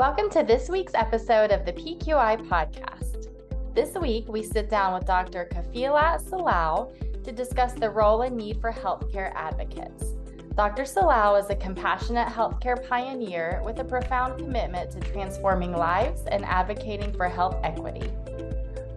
Welcome 0.00 0.30
to 0.30 0.42
this 0.42 0.70
week's 0.70 0.94
episode 0.94 1.50
of 1.50 1.66
the 1.66 1.74
PQI 1.74 2.48
podcast. 2.48 3.28
This 3.74 3.92
week, 3.96 4.24
we 4.28 4.42
sit 4.42 4.70
down 4.70 4.94
with 4.94 5.04
Dr. 5.04 5.46
Kafilat 5.52 6.22
Salawu 6.26 7.22
to 7.22 7.30
discuss 7.30 7.74
the 7.74 7.90
role 7.90 8.22
and 8.22 8.34
need 8.34 8.62
for 8.62 8.72
healthcare 8.72 9.30
advocates. 9.34 10.14
Dr. 10.56 10.84
Salawu 10.84 11.38
is 11.38 11.50
a 11.50 11.54
compassionate 11.54 12.28
healthcare 12.28 12.88
pioneer 12.88 13.60
with 13.62 13.78
a 13.80 13.84
profound 13.84 14.38
commitment 14.38 14.90
to 14.92 15.00
transforming 15.00 15.72
lives 15.72 16.22
and 16.28 16.46
advocating 16.46 17.12
for 17.12 17.28
health 17.28 17.58
equity. 17.62 18.10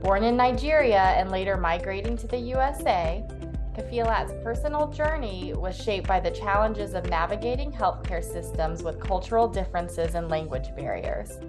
Born 0.01 0.23
in 0.23 0.37
Nigeria 0.37 1.01
and 1.01 1.29
later 1.29 1.57
migrating 1.57 2.15
to 2.15 2.27
the 2.27 2.37
USA, 2.37 3.27
Kafilat's 3.73 4.33
personal 4.43 4.87
journey 4.87 5.51
was 5.55 5.75
shaped 5.75 6.07
by 6.07 6.19
the 6.19 6.29
challenges 6.29 6.93
of 6.93 7.09
navigating 7.09 7.71
healthcare 7.71 8.23
systems 8.23 8.83
with 8.83 8.99
cultural 8.99 9.47
differences 9.47 10.13
and 10.13 10.29
language 10.29 10.75
barriers. 10.75 11.39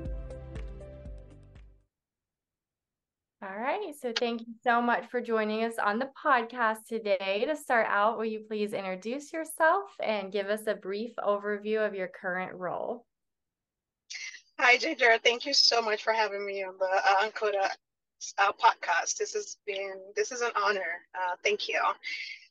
All 3.42 3.54
right, 3.54 3.94
so 4.00 4.10
thank 4.18 4.40
you 4.40 4.54
so 4.62 4.80
much 4.80 5.06
for 5.10 5.20
joining 5.20 5.64
us 5.64 5.74
on 5.76 5.98
the 5.98 6.08
podcast 6.24 6.86
today. 6.88 7.44
To 7.46 7.54
start 7.54 7.86
out, 7.90 8.16
will 8.16 8.24
you 8.24 8.41
please 8.48 8.72
introduce 8.72 9.30
yourself 9.30 9.91
and 10.02 10.32
give 10.32 10.46
us 10.46 10.66
a 10.66 10.74
brief 10.74 11.12
overview 11.18 11.86
of 11.86 11.94
your 11.94 12.08
current 12.08 12.54
role? 12.54 13.04
Hi, 14.58 14.78
Ginger. 14.78 15.18
Thank 15.22 15.44
you 15.44 15.52
so 15.52 15.82
much 15.82 16.02
for 16.02 16.14
having 16.14 16.46
me 16.46 16.64
on 16.64 16.78
the 16.78 16.86
uh, 16.86 17.68
uh, 18.38 18.52
podcast. 18.52 19.16
This 19.16 19.34
has 19.34 19.59
been 19.66 19.95
this 20.16 20.33
is 20.33 20.41
an 20.41 20.51
honor. 20.56 21.02
Uh, 21.14 21.37
thank 21.42 21.69
you. 21.69 21.80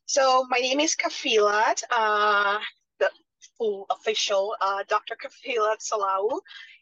So 0.06 0.46
my 0.50 0.58
name 0.60 0.80
is 0.80 0.96
Kafilat, 0.96 1.84
uh, 1.92 2.60
the 3.00 3.10
full 3.58 3.86
official 3.90 4.56
uh, 4.62 4.84
Dr. 4.88 5.16
Kafilat 5.16 5.80
Salawu, 5.80 6.40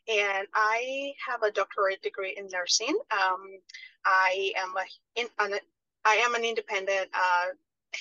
and 0.08 0.48
I 0.54 1.14
have 1.28 1.44
a 1.44 1.52
doctorate 1.52 2.02
degree 2.02 2.36
in 2.38 2.48
nursing. 2.52 2.98
Um, 3.12 3.60
I 4.06 4.54
am 4.58 4.74
a 4.76 5.20
in, 5.22 5.28
an, 5.40 5.60
I 6.04 6.16
am 6.16 6.36
an 6.36 6.44
independent 6.44 7.10
uh, 7.14 7.54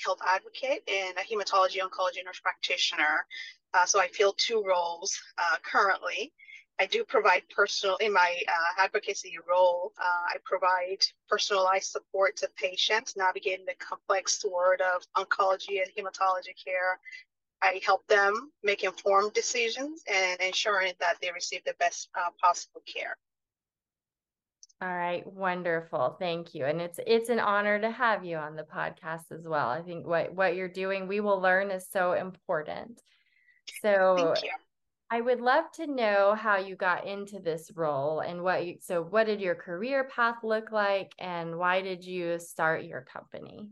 health 0.04 0.20
advocate 0.26 0.82
and 0.88 1.16
a 1.18 1.20
hematology 1.20 1.78
oncology 1.78 2.24
nurse 2.24 2.40
practitioner. 2.42 3.26
Uh, 3.74 3.84
so 3.84 4.00
I 4.00 4.08
fill 4.08 4.32
two 4.32 4.64
roles 4.66 5.16
currently. 5.62 6.32
I 6.80 6.86
do 6.86 7.04
provide 7.04 7.42
personal, 7.54 7.96
in 7.96 8.10
my 8.10 8.42
uh, 8.48 8.82
advocacy 8.82 9.36
role, 9.46 9.92
uh, 9.98 10.34
I 10.34 10.36
provide 10.46 11.04
personalized 11.28 11.90
support 11.90 12.38
to 12.38 12.48
patients 12.56 13.18
navigating 13.18 13.66
the 13.66 13.74
complex 13.78 14.42
world 14.50 14.80
of 14.80 15.02
oncology 15.14 15.82
and 15.82 15.92
hematology 15.94 16.54
care. 16.64 16.98
I 17.60 17.82
help 17.84 18.06
them 18.06 18.50
make 18.62 18.82
informed 18.82 19.34
decisions 19.34 20.02
and 20.10 20.40
ensuring 20.40 20.94
that 21.00 21.16
they 21.20 21.30
receive 21.30 21.60
the 21.66 21.74
best 21.78 22.08
uh, 22.18 22.30
possible 22.42 22.80
care. 22.86 23.18
All 24.80 24.88
right, 24.88 25.26
wonderful. 25.30 26.16
Thank 26.18 26.54
you. 26.54 26.64
And 26.64 26.80
it's 26.80 26.98
it's 27.06 27.28
an 27.28 27.40
honor 27.40 27.78
to 27.78 27.90
have 27.90 28.24
you 28.24 28.38
on 28.38 28.56
the 28.56 28.62
podcast 28.62 29.30
as 29.30 29.46
well. 29.46 29.68
I 29.68 29.82
think 29.82 30.06
what 30.06 30.32
what 30.32 30.56
you're 30.56 30.68
doing, 30.68 31.06
we 31.06 31.20
will 31.20 31.38
learn 31.38 31.70
is 31.70 31.86
so 31.90 32.14
important. 32.14 33.02
So 33.82 34.34
I 35.12 35.20
would 35.20 35.40
love 35.40 35.64
to 35.72 35.88
know 35.88 36.36
how 36.36 36.58
you 36.58 36.76
got 36.76 37.04
into 37.04 37.40
this 37.40 37.72
role 37.74 38.20
and 38.20 38.42
what 38.42 38.64
you, 38.64 38.76
so 38.80 39.02
what 39.02 39.26
did 39.26 39.40
your 39.40 39.56
career 39.56 40.04
path 40.04 40.36
look 40.44 40.70
like 40.70 41.12
and 41.18 41.58
why 41.58 41.82
did 41.82 42.04
you 42.04 42.38
start 42.38 42.84
your 42.84 43.00
company? 43.00 43.70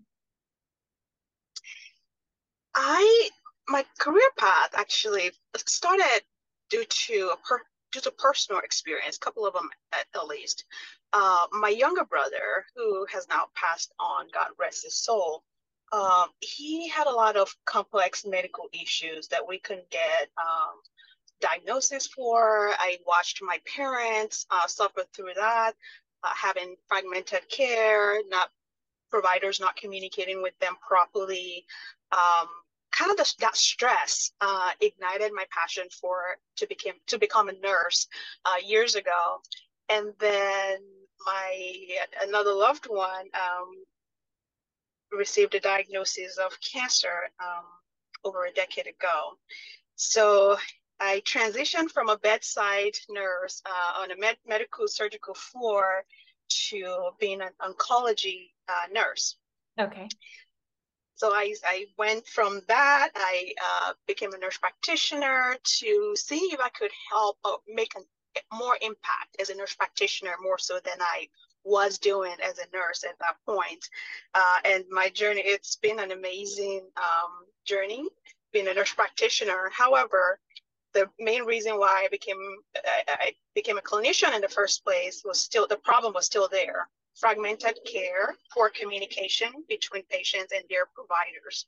I 2.75 3.29
my 3.69 3.85
career 4.01 4.29
path 4.37 4.71
actually 4.75 5.31
started 5.57 6.23
due 6.71 6.85
to 6.85 7.31
a 7.35 7.37
per, 7.49 7.61
due 7.93 8.01
to 8.01 8.11
personal 8.11 8.61
experience, 8.61 9.17
a 9.17 9.21
couple 9.21 9.47
of 9.47 9.55
them 9.55 9.69
at, 9.93 10.07
least. 10.27 10.65
Uh, 11.13 11.47
my 11.53 11.69
younger 11.69 12.05
brother, 12.05 12.65
who 12.75 13.07
has 13.13 13.29
now 13.29 13.47
passed 13.55 13.93
on, 14.01 14.27
God 14.33 14.49
rest 14.59 14.85
his 14.85 14.95
soul, 14.95 15.45
um, 15.93 16.29
he 16.41 16.89
had 16.89 17.07
a 17.07 17.13
lot 17.13 17.37
of 17.37 17.55
complex 17.65 18.27
medical 18.27 18.69
issues 18.73 19.29
that 19.29 19.47
we 19.47 19.59
couldn't 19.59 19.89
get 19.91 20.29
um, 20.37 20.81
diagnosis 21.41 22.07
for. 22.07 22.71
I 22.79 22.99
watched 23.07 23.41
my 23.43 23.59
parents 23.77 24.47
uh, 24.51 24.67
suffer 24.67 25.05
through 25.15 25.35
that, 25.37 25.73
uh, 26.25 26.33
having 26.35 26.77
fragmented 26.89 27.49
care, 27.49 28.21
not 28.29 28.51
providers 29.11 29.61
not 29.61 29.77
communicating 29.77 30.43
with 30.43 30.59
them 30.59 30.77
properly. 30.87 31.65
Um, 32.13 32.49
kind 32.91 33.11
of 33.11 33.17
the, 33.17 33.35
that 33.41 33.57
stress 33.57 34.33
uh, 34.41 34.71
ignited 34.81 35.33
my 35.35 35.45
passion 35.51 35.85
for 36.01 36.37
to 36.57 36.67
become 36.67 36.95
to 37.07 37.19
become 37.19 37.49
a 37.49 37.53
nurse 37.63 38.07
uh, 38.45 38.57
years 38.65 38.95
ago, 38.95 39.39
and 39.89 40.13
then 40.19 40.79
my 41.25 41.79
another 42.23 42.53
loved 42.53 42.87
one 42.87 43.27
um, 43.35 43.71
received 45.17 45.55
a 45.55 45.61
diagnosis 45.61 46.39
of 46.39 46.53
cancer 46.61 47.31
um, 47.41 47.65
over 48.25 48.45
a 48.45 48.53
decade 48.53 48.87
ago. 48.87 49.39
So 49.97 50.57
I 51.01 51.23
transitioned 51.25 51.91
from 51.91 52.09
a 52.09 52.19
bedside 52.19 52.97
nurse 53.09 53.63
uh, 53.65 54.03
on 54.03 54.11
a 54.11 54.17
med- 54.17 54.39
medical 54.47 54.89
surgical 54.89 55.35
floor 55.35 56.05
to 56.69 57.11
being 57.21 57.41
an 57.41 57.51
oncology 57.61 58.51
uh, 58.69 58.93
nurse. 58.93 59.37
Okay. 59.79 60.09
So 61.15 61.33
I, 61.33 61.53
I 61.65 61.87
went 61.99 62.27
from 62.27 62.61
that, 62.69 63.11
I 63.17 63.53
uh, 63.61 63.93
became 64.07 64.33
a 64.35 64.39
nurse 64.39 64.57
practitioner 64.57 65.57
to 65.63 66.15
see 66.17 66.51
if 66.53 66.61
I 66.61 66.69
could 66.69 66.93
help 67.11 67.39
uh, 67.45 67.57
make 67.67 67.93
a 67.97 68.57
more 68.57 68.77
impact 68.81 69.37
as 69.41 69.51
a 69.51 69.57
nurse 69.57 69.75
practitioner, 69.75 70.33
more 70.41 70.59
so 70.59 70.79
than 70.85 71.01
I 71.01 71.27
was 71.65 71.99
doing 71.99 72.35
as 72.43 72.59
a 72.59 72.77
nurse 72.77 73.05
at 73.05 73.19
that 73.19 73.37
point. 73.45 73.85
Uh, 74.35 74.59
and 74.65 74.85
my 74.91 75.09
journey, 75.09 75.43
it's 75.45 75.77
been 75.77 75.99
an 75.99 76.13
amazing 76.13 76.89
um, 76.97 77.47
journey 77.65 78.09
being 78.53 78.69
a 78.69 78.75
nurse 78.75 78.93
practitioner. 78.93 79.71
However, 79.73 80.39
the 80.95 81.09
main 81.19 81.45
reason 81.45 81.79
why 81.79 82.03
I 82.05 82.09
became 82.11 82.39
I, 82.77 83.03
I, 83.09 83.33
became 83.55 83.79
a 83.79 83.83
clinician 83.83 84.35
in 84.35 84.41
the 84.41 84.49
first 84.49 84.85
place 84.85 85.23
was 85.25 85.41
still 85.41 85.67
the 85.67 85.77
problem 85.77 86.15
was 86.15 86.27
still 86.27 86.49
there. 86.51 86.89
Fragmented 87.17 87.79
care, 87.85 88.37
poor 88.55 88.71
communication 88.71 89.49
between 89.69 90.05
patients 90.05 90.53
and 90.55 90.63
their 90.71 90.87
providers, 90.95 91.67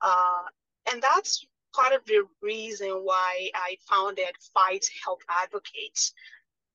uh, 0.00 0.42
and 0.90 1.00
that's 1.00 1.46
part 1.72 1.92
of 1.92 2.04
the 2.06 2.24
reason 2.42 2.88
why 2.88 3.50
I 3.54 3.76
founded 3.88 4.34
Fides 4.52 4.90
Health 5.04 5.20
Advocates, 5.28 6.12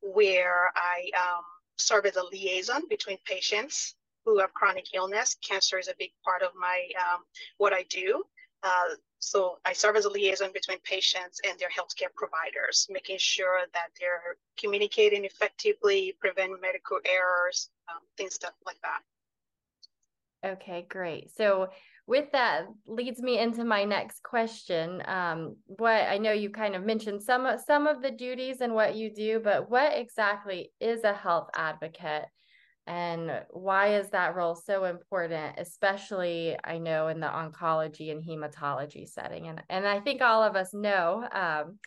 where 0.02 0.72
I 0.76 1.10
um, 1.18 1.44
serve 1.78 2.06
as 2.06 2.16
a 2.16 2.24
liaison 2.24 2.84
between 2.90 3.18
patients 3.26 3.96
who 4.26 4.40
have 4.40 4.54
chronic 4.54 4.86
illness. 4.94 5.36
Cancer 5.48 5.78
is 5.78 5.88
a 5.88 5.96
big 6.00 6.12
part 6.24 6.42
of 6.42 6.52
my 6.56 6.88
um, 6.98 7.24
what 7.58 7.74
I 7.74 7.84
do. 7.90 8.24
Uh, 8.64 8.96
so 9.20 9.58
I 9.66 9.74
serve 9.74 9.96
as 9.96 10.06
a 10.06 10.10
liaison 10.10 10.52
between 10.54 10.80
patients 10.80 11.42
and 11.48 11.58
their 11.60 11.70
healthcare 11.70 12.14
providers, 12.16 12.88
making 12.90 13.18
sure 13.20 13.60
that 13.74 13.90
they're 14.00 14.38
communicating 14.58 15.26
effectively, 15.26 16.16
prevent 16.20 16.62
medical 16.62 17.00
errors, 17.06 17.70
um, 17.90 18.02
things 18.18 18.36
stuff 18.36 18.54
like 18.66 18.78
that. 18.82 19.02
Okay, 20.46 20.86
great. 20.90 21.32
So 21.36 21.70
with 22.06 22.32
that 22.34 22.66
leads 22.86 23.22
me 23.22 23.40
into 23.40 23.64
my 23.64 23.86
next 23.86 24.24
question. 24.24 25.02
Um, 25.06 25.56
what 25.66 26.10
I 26.10 26.18
know 26.18 26.34
you 26.34 26.50
kind 26.50 26.76
of 26.76 26.84
mentioned 26.84 27.24
some 27.24 27.48
some 27.66 27.88
of 27.88 28.02
the 28.02 28.12
duties 28.12 28.60
and 28.60 28.74
what 28.74 28.96
you 28.96 29.14
do, 29.14 29.40
but 29.40 29.70
what 29.70 29.94
exactly 29.98 30.72
is 30.82 31.06
a 31.06 31.14
health 31.14 31.50
advocate? 31.56 32.26
And 32.88 33.44
why 33.50 33.96
is 33.96 34.10
that 34.10 34.36
role 34.36 34.56
so 34.56 34.84
important 34.86 35.56
especially 35.58 36.58
i 36.64 36.78
know 36.78 37.08
in 37.08 37.20
the 37.20 37.28
oncology 37.28 38.12
and 38.12 38.24
hematology 38.24 39.08
setting? 39.08 39.48
And 39.48 39.64
and 39.70 39.88
i 39.88 40.00
think 40.00 40.22
all 40.22 40.44
of 40.44 40.56
us 40.56 40.74
know 40.74 41.28
um, 41.32 41.80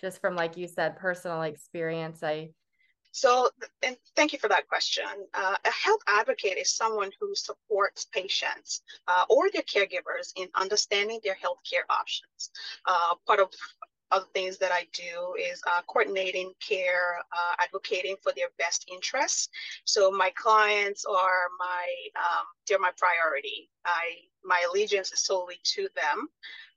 just 0.00 0.20
from 0.20 0.36
like 0.36 0.56
you 0.56 0.68
said 0.68 0.96
personal 0.96 1.42
experience 1.42 2.22
i 2.22 2.50
so 3.12 3.50
and 3.82 3.96
thank 4.16 4.32
you 4.32 4.38
for 4.38 4.48
that 4.48 4.66
question. 4.68 5.04
Uh, 5.34 5.54
a 5.64 5.70
health 5.70 6.00
advocate 6.08 6.56
is 6.56 6.74
someone 6.74 7.10
who 7.20 7.34
supports 7.34 8.06
patients 8.06 8.82
uh, 9.06 9.24
or 9.28 9.50
their 9.50 9.62
caregivers 9.62 10.32
in 10.34 10.48
understanding 10.54 11.20
their 11.22 11.34
healthcare 11.36 11.84
options. 11.90 12.50
Uh, 12.86 13.14
part 13.26 13.38
of 13.38 13.50
other 14.12 14.26
things 14.34 14.58
that 14.58 14.70
I 14.70 14.86
do 14.92 15.34
is 15.40 15.60
uh, 15.66 15.80
coordinating 15.86 16.52
care, 16.66 17.16
uh, 17.32 17.54
advocating 17.60 18.16
for 18.22 18.32
their 18.36 18.48
best 18.58 18.88
interests. 18.92 19.48
So 19.84 20.10
my 20.10 20.30
clients 20.36 21.04
are 21.04 21.48
my 21.58 21.86
um, 22.16 22.46
they're 22.68 22.78
my 22.78 22.92
priority. 22.96 23.70
I 23.84 24.28
my 24.44 24.62
allegiance 24.70 25.12
is 25.12 25.20
solely 25.20 25.58
to 25.74 25.88
them. 25.96 26.28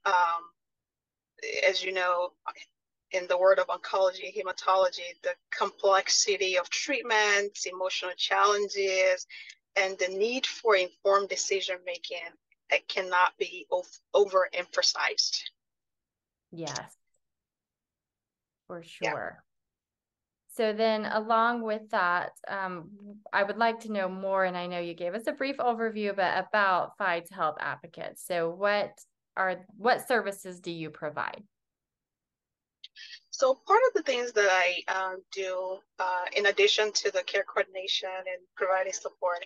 Um, 0.06 0.42
as 1.68 1.84
you 1.84 1.92
know, 1.92 2.30
in 3.12 3.26
the 3.28 3.36
world 3.36 3.58
of 3.58 3.66
oncology, 3.68 4.34
hematology, 4.34 5.12
the 5.22 5.34
complexity 5.50 6.58
of 6.58 6.70
treatments, 6.70 7.66
emotional 7.66 8.12
challenges, 8.16 9.26
and 9.76 9.98
the 9.98 10.08
need 10.08 10.46
for 10.46 10.74
informed 10.76 11.28
decision 11.28 11.76
making 11.84 12.18
it 12.70 12.88
cannot 12.88 13.36
be 13.38 13.66
overemphasized. 14.14 15.42
Yes 16.50 16.96
for 18.66 18.82
sure. 18.82 19.42
So 20.54 20.72
then, 20.72 21.04
along 21.04 21.62
with 21.62 21.90
that, 21.90 22.30
um, 22.48 22.90
I 23.32 23.42
would 23.42 23.58
like 23.58 23.80
to 23.80 23.92
know 23.92 24.08
more. 24.08 24.44
And 24.44 24.56
I 24.56 24.66
know 24.66 24.80
you 24.80 24.94
gave 24.94 25.14
us 25.14 25.26
a 25.26 25.32
brief 25.32 25.58
overview, 25.58 26.16
but 26.16 26.38
about 26.38 26.96
FIDES 26.96 27.30
Health 27.30 27.56
Advocates. 27.60 28.24
So, 28.24 28.50
what 28.50 28.98
are 29.36 29.66
what 29.76 30.08
services 30.08 30.60
do 30.60 30.70
you 30.70 30.90
provide? 30.90 31.42
So 33.30 33.60
part 33.66 33.80
of 33.88 33.92
the 33.92 34.02
things 34.02 34.32
that 34.32 34.48
I 34.50 34.82
uh, 34.88 35.16
do, 35.30 35.76
uh, 35.98 36.24
in 36.34 36.46
addition 36.46 36.90
to 36.92 37.10
the 37.10 37.22
care 37.24 37.44
coordination 37.44 38.08
and 38.16 38.40
providing 38.56 38.94
support, 38.94 39.44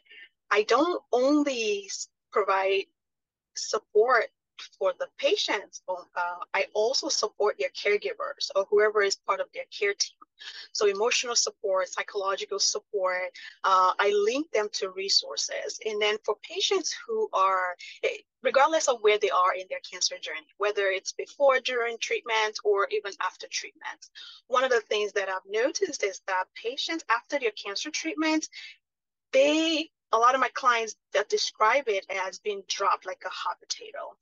I 0.48 0.62
don't 0.62 1.02
only 1.12 1.90
provide 2.30 2.84
support 3.56 4.26
for 4.78 4.92
the 4.98 5.08
patients, 5.18 5.82
uh, 5.88 5.94
I 6.54 6.66
also 6.74 7.08
support 7.08 7.56
their 7.58 7.70
caregivers 7.70 8.50
or 8.54 8.66
whoever 8.70 9.02
is 9.02 9.16
part 9.16 9.40
of 9.40 9.46
their 9.54 9.64
care 9.76 9.94
team. 9.94 10.16
So 10.72 10.86
emotional 10.86 11.36
support, 11.36 11.88
psychological 11.88 12.58
support, 12.58 13.30
uh, 13.64 13.92
I 13.98 14.10
link 14.24 14.50
them 14.52 14.68
to 14.74 14.90
resources. 14.90 15.80
And 15.84 16.00
then 16.00 16.16
for 16.24 16.36
patients 16.42 16.96
who 17.06 17.28
are, 17.32 17.76
eh, 18.02 18.18
regardless 18.42 18.88
of 18.88 19.02
where 19.02 19.18
they 19.18 19.30
are 19.30 19.54
in 19.54 19.66
their 19.68 19.80
cancer 19.90 20.16
journey, 20.18 20.46
whether 20.56 20.86
it's 20.86 21.12
before, 21.12 21.60
during 21.60 21.98
treatment, 21.98 22.58
or 22.64 22.88
even 22.90 23.12
after 23.20 23.46
treatment, 23.48 24.08
one 24.48 24.64
of 24.64 24.70
the 24.70 24.80
things 24.80 25.12
that 25.12 25.28
I've 25.28 25.46
noticed 25.48 26.02
is 26.02 26.22
that 26.26 26.44
patients 26.54 27.04
after 27.10 27.38
their 27.38 27.52
cancer 27.52 27.90
treatment, 27.90 28.48
they 29.32 29.90
a 30.12 30.18
lot 30.18 30.34
of 30.34 30.40
my 30.40 30.48
clients 30.54 30.96
that 31.12 31.28
describe 31.28 31.84
it 31.86 32.04
as 32.26 32.38
being 32.40 32.62
dropped 32.68 33.06
like 33.06 33.22
a 33.24 33.28
hot 33.28 33.60
potato 33.60 34.16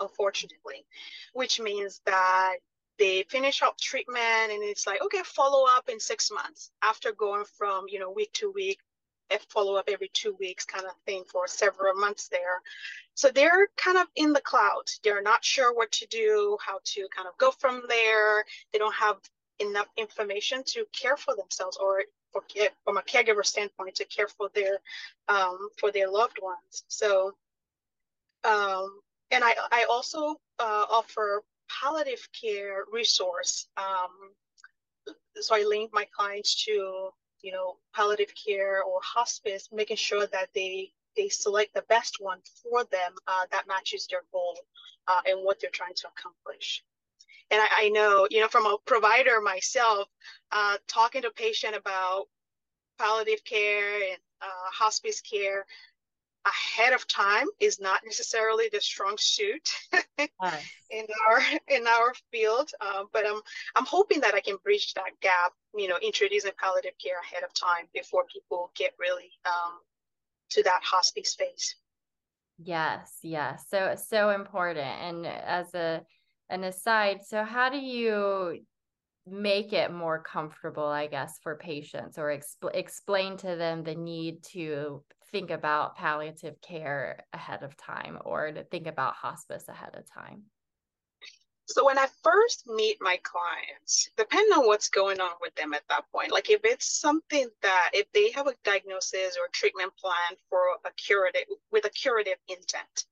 unfortunately, 0.00 0.84
which 1.32 1.60
means 1.60 2.00
that 2.06 2.56
they 2.98 3.24
finish 3.28 3.62
up 3.62 3.78
treatment 3.78 4.50
and 4.50 4.62
it's 4.62 4.86
like, 4.86 5.02
okay, 5.02 5.22
follow 5.24 5.66
up 5.76 5.88
in 5.88 6.00
six 6.00 6.30
months 6.30 6.70
after 6.82 7.12
going 7.12 7.44
from, 7.58 7.86
you 7.88 7.98
know, 7.98 8.10
week 8.10 8.32
to 8.34 8.50
week, 8.50 8.80
a 9.30 9.38
follow 9.50 9.76
up 9.76 9.88
every 9.88 10.10
two 10.12 10.36
weeks 10.38 10.64
kind 10.64 10.86
of 10.86 10.92
thing 11.04 11.24
for 11.30 11.46
several 11.46 11.94
months 11.94 12.28
there. 12.28 12.62
So 13.14 13.28
they're 13.28 13.68
kind 13.76 13.98
of 13.98 14.06
in 14.16 14.32
the 14.32 14.40
cloud. 14.40 14.84
They're 15.02 15.22
not 15.22 15.44
sure 15.44 15.74
what 15.74 15.90
to 15.92 16.06
do, 16.06 16.56
how 16.64 16.80
to 16.84 17.08
kind 17.14 17.28
of 17.28 17.36
go 17.38 17.50
from 17.50 17.82
there. 17.88 18.44
They 18.72 18.78
don't 18.78 18.94
have 18.94 19.16
enough 19.58 19.88
information 19.96 20.62
to 20.64 20.84
care 20.92 21.16
for 21.16 21.34
themselves 21.34 21.76
or 21.78 22.04
for, 22.32 22.42
from 22.84 22.98
a 22.98 23.02
caregiver 23.02 23.44
standpoint 23.44 23.94
to 23.96 24.04
care 24.04 24.28
for 24.28 24.50
their 24.54 24.78
um, 25.28 25.68
for 25.78 25.90
their 25.90 26.10
loved 26.10 26.38
ones. 26.42 26.84
So 26.88 27.32
um, 28.44 29.00
and 29.30 29.44
I, 29.44 29.54
I 29.72 29.86
also 29.90 30.36
uh, 30.58 30.86
offer 30.90 31.42
palliative 31.68 32.28
care 32.40 32.84
resource. 32.92 33.68
Um, 33.76 34.32
so 35.40 35.54
I 35.54 35.64
link 35.64 35.90
my 35.92 36.06
clients 36.16 36.64
to, 36.64 37.10
you 37.42 37.52
know, 37.52 37.76
palliative 37.94 38.32
care 38.34 38.82
or 38.82 39.00
hospice, 39.02 39.68
making 39.72 39.96
sure 39.96 40.26
that 40.26 40.48
they 40.54 40.92
they 41.16 41.28
select 41.28 41.72
the 41.72 41.82
best 41.88 42.16
one 42.20 42.40
for 42.62 42.84
them 42.84 43.12
uh, 43.26 43.46
that 43.50 43.66
matches 43.66 44.06
their 44.10 44.22
goal 44.32 44.58
uh, 45.08 45.20
and 45.26 45.42
what 45.42 45.58
they're 45.58 45.70
trying 45.70 45.94
to 45.94 46.08
accomplish. 46.08 46.84
And 47.50 47.60
I, 47.60 47.86
I 47.86 47.88
know, 47.88 48.28
you 48.30 48.40
know, 48.40 48.48
from 48.48 48.66
a 48.66 48.76
provider 48.84 49.40
myself, 49.40 50.08
uh, 50.52 50.76
talking 50.88 51.22
to 51.22 51.28
a 51.28 51.32
patient 51.32 51.74
about 51.74 52.26
palliative 52.98 53.44
care 53.44 53.94
and 53.94 54.18
uh, 54.42 54.70
hospice 54.72 55.20
care, 55.22 55.64
ahead 56.46 56.92
of 56.92 57.06
time 57.08 57.46
is 57.60 57.80
not 57.80 58.00
necessarily 58.04 58.68
the 58.72 58.80
strong 58.80 59.16
suit 59.18 59.68
nice. 60.18 60.70
in 60.90 61.06
our 61.28 61.40
in 61.68 61.86
our 61.86 62.14
field 62.30 62.70
uh, 62.80 63.04
but 63.12 63.26
i'm 63.26 63.40
i'm 63.74 63.86
hoping 63.86 64.20
that 64.20 64.34
i 64.34 64.40
can 64.40 64.56
bridge 64.62 64.94
that 64.94 65.10
gap 65.20 65.52
you 65.74 65.88
know 65.88 65.96
introducing 66.02 66.52
palliative 66.60 66.92
care 67.02 67.18
ahead 67.22 67.42
of 67.42 67.52
time 67.54 67.86
before 67.92 68.24
people 68.32 68.70
get 68.76 68.92
really 68.98 69.30
um, 69.44 69.78
to 70.50 70.62
that 70.62 70.80
hospice 70.82 71.34
phase 71.34 71.76
yes 72.58 73.18
yes. 73.22 73.66
So 73.68 73.96
so 73.96 74.30
important. 74.30 74.86
And 74.86 75.26
as 75.26 75.74
a 75.74 76.02
an 76.48 76.64
aside 76.64 77.18
so 77.26 77.42
how 77.42 77.68
do 77.68 77.78
you 77.78 78.60
make 79.26 79.72
it 79.72 79.92
more 79.92 80.22
comfortable 80.22 80.84
i 80.86 81.08
guess 81.08 81.40
for 81.42 81.56
patients 81.56 82.16
or 82.18 82.26
expl- 82.26 82.74
explain 82.74 83.36
to 83.36 83.56
them 83.56 83.82
the 83.82 83.96
need 83.96 84.40
to 84.44 85.02
think 85.36 85.50
about 85.50 85.96
palliative 85.96 86.58
care 86.62 87.22
ahead 87.34 87.62
of 87.62 87.76
time 87.76 88.16
or 88.24 88.50
to 88.50 88.64
think 88.64 88.86
about 88.86 89.12
hospice 89.12 89.68
ahead 89.68 89.94
of 89.94 90.10
time? 90.10 90.42
So 91.66 91.84
when 91.84 91.98
I 91.98 92.06
first 92.22 92.66
meet 92.66 92.96
my 93.02 93.18
clients, 93.22 94.08
depending 94.16 94.56
on 94.56 94.66
what's 94.66 94.88
going 94.88 95.20
on 95.20 95.32
with 95.42 95.54
them 95.56 95.74
at 95.74 95.82
that 95.90 96.04
point, 96.10 96.32
like 96.32 96.48
if 96.48 96.60
it's 96.64 96.86
something 96.86 97.48
that 97.60 97.90
if 97.92 98.10
they 98.12 98.30
have 98.30 98.46
a 98.46 98.54
diagnosis 98.64 99.36
or 99.36 99.48
treatment 99.52 99.92
plan 100.00 100.38
for 100.48 100.60
a 100.86 100.90
curative 100.92 101.48
with 101.70 101.84
a 101.84 101.90
curative 101.90 102.38
intent, 102.48 103.04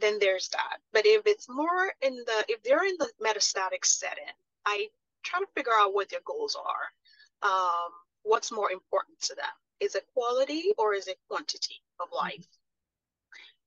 then 0.00 0.18
there's 0.20 0.48
that. 0.50 0.78
But 0.92 1.06
if 1.06 1.22
it's 1.26 1.48
more 1.48 1.92
in 2.02 2.14
the 2.14 2.44
if 2.46 2.62
they're 2.62 2.84
in 2.84 2.98
the 3.00 3.10
metastatic 3.20 3.84
setting, 3.84 4.36
I 4.64 4.86
try 5.24 5.40
to 5.40 5.46
figure 5.56 5.72
out 5.76 5.92
what 5.92 6.08
their 6.08 6.22
goals 6.24 6.56
are. 6.56 7.50
Um, 7.50 7.90
what's 8.22 8.52
more 8.52 8.70
important 8.70 9.20
to 9.22 9.34
them 9.34 9.63
is 9.84 9.94
it 9.94 10.06
quality 10.14 10.72
or 10.78 10.94
is 10.94 11.06
it 11.06 11.18
quantity 11.28 11.82
of 12.00 12.08
mm-hmm. 12.08 12.26
life? 12.26 12.46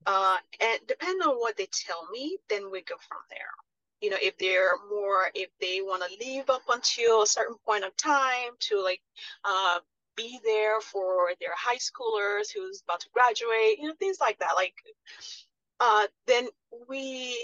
Uh, 0.05 0.37
and 0.61 0.79
depending 0.87 1.27
on 1.27 1.35
what 1.35 1.57
they 1.57 1.67
tell 1.71 2.07
me, 2.11 2.37
then 2.49 2.71
we 2.71 2.81
go 2.81 2.95
from 3.07 3.19
there. 3.29 3.51
You 4.01 4.11
know, 4.11 4.17
if 4.21 4.37
they're 4.37 4.77
more, 4.89 5.31
if 5.33 5.49
they 5.59 5.81
want 5.81 6.03
to 6.03 6.25
leave 6.25 6.49
up 6.49 6.61
until 6.69 7.23
a 7.23 7.27
certain 7.27 7.55
point 7.65 7.83
of 7.83 7.95
time 7.97 8.53
to 8.69 8.81
like 8.81 9.01
uh, 9.43 9.79
be 10.15 10.39
there 10.45 10.79
for 10.81 11.31
their 11.39 11.55
high 11.55 11.77
schoolers 11.77 12.47
who's 12.53 12.81
about 12.81 13.01
to 13.01 13.09
graduate, 13.13 13.79
you 13.79 13.87
know, 13.87 13.95
things 13.99 14.17
like 14.21 14.39
that. 14.39 14.53
Like 14.55 14.75
uh, 15.79 16.07
then 16.25 16.47
we 16.89 17.38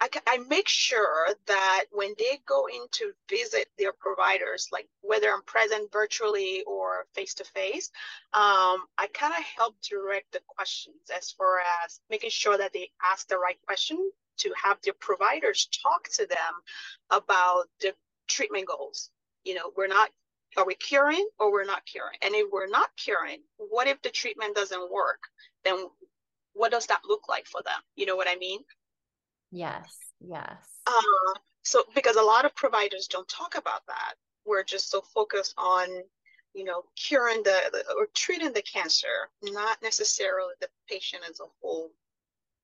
I, 0.00 0.08
I 0.26 0.38
make 0.48 0.68
sure 0.68 1.28
that 1.46 1.84
when 1.92 2.14
they 2.18 2.40
go 2.46 2.66
in 2.66 2.86
to 2.92 3.12
visit 3.28 3.66
their 3.78 3.92
providers 3.92 4.68
like 4.72 4.88
whether 5.02 5.28
i'm 5.28 5.42
present 5.42 5.92
virtually 5.92 6.62
or 6.66 7.06
face 7.14 7.34
to 7.34 7.44
face 7.44 7.90
i 8.32 9.06
kind 9.12 9.34
of 9.36 9.44
help 9.56 9.76
direct 9.88 10.32
the 10.32 10.40
questions 10.46 11.10
as 11.16 11.30
far 11.30 11.60
as 11.84 12.00
making 12.08 12.30
sure 12.30 12.56
that 12.56 12.72
they 12.72 12.90
ask 13.04 13.28
the 13.28 13.38
right 13.38 13.58
question 13.66 14.10
to 14.40 14.52
have 14.62 14.78
their 14.82 14.94
providers 14.94 15.68
talk 15.82 16.08
to 16.08 16.26
them 16.26 16.54
about 17.10 17.64
the 17.80 17.94
treatment 18.26 18.66
goals. 18.66 19.10
You 19.44 19.54
know 19.54 19.72
we're 19.76 19.88
not 19.88 20.10
are 20.56 20.66
we 20.66 20.74
curing 20.74 21.28
or 21.38 21.52
we're 21.52 21.64
not 21.64 21.86
curing? 21.86 22.18
And 22.22 22.34
if 22.34 22.48
we're 22.52 22.66
not 22.66 22.90
curing 22.96 23.38
what 23.56 23.86
if 23.86 24.00
the 24.02 24.10
treatment 24.10 24.56
doesn't 24.56 24.92
work? 24.92 25.20
Then 25.64 25.86
what 26.54 26.72
does 26.72 26.86
that 26.86 27.02
look 27.06 27.28
like 27.28 27.46
for 27.46 27.62
them? 27.62 27.80
You 27.96 28.06
know 28.06 28.16
what 28.16 28.28
I 28.28 28.36
mean? 28.36 28.60
Yes, 29.50 29.96
yes. 30.20 30.56
Uh, 30.86 31.38
so 31.62 31.84
because 31.94 32.16
a 32.16 32.22
lot 32.22 32.44
of 32.44 32.54
providers 32.54 33.06
don't 33.06 33.28
talk 33.28 33.56
about 33.56 33.86
that, 33.86 34.14
we're 34.44 34.64
just 34.64 34.90
so 34.90 35.00
focused 35.00 35.54
on, 35.58 35.88
you 36.54 36.64
know, 36.64 36.84
curing 36.96 37.42
the, 37.42 37.60
the 37.72 37.84
or 37.96 38.08
treating 38.14 38.52
the 38.52 38.62
cancer, 38.62 39.30
not 39.42 39.78
necessarily 39.82 40.54
the 40.60 40.68
patient 40.88 41.22
as 41.28 41.40
a 41.40 41.44
whole. 41.60 41.90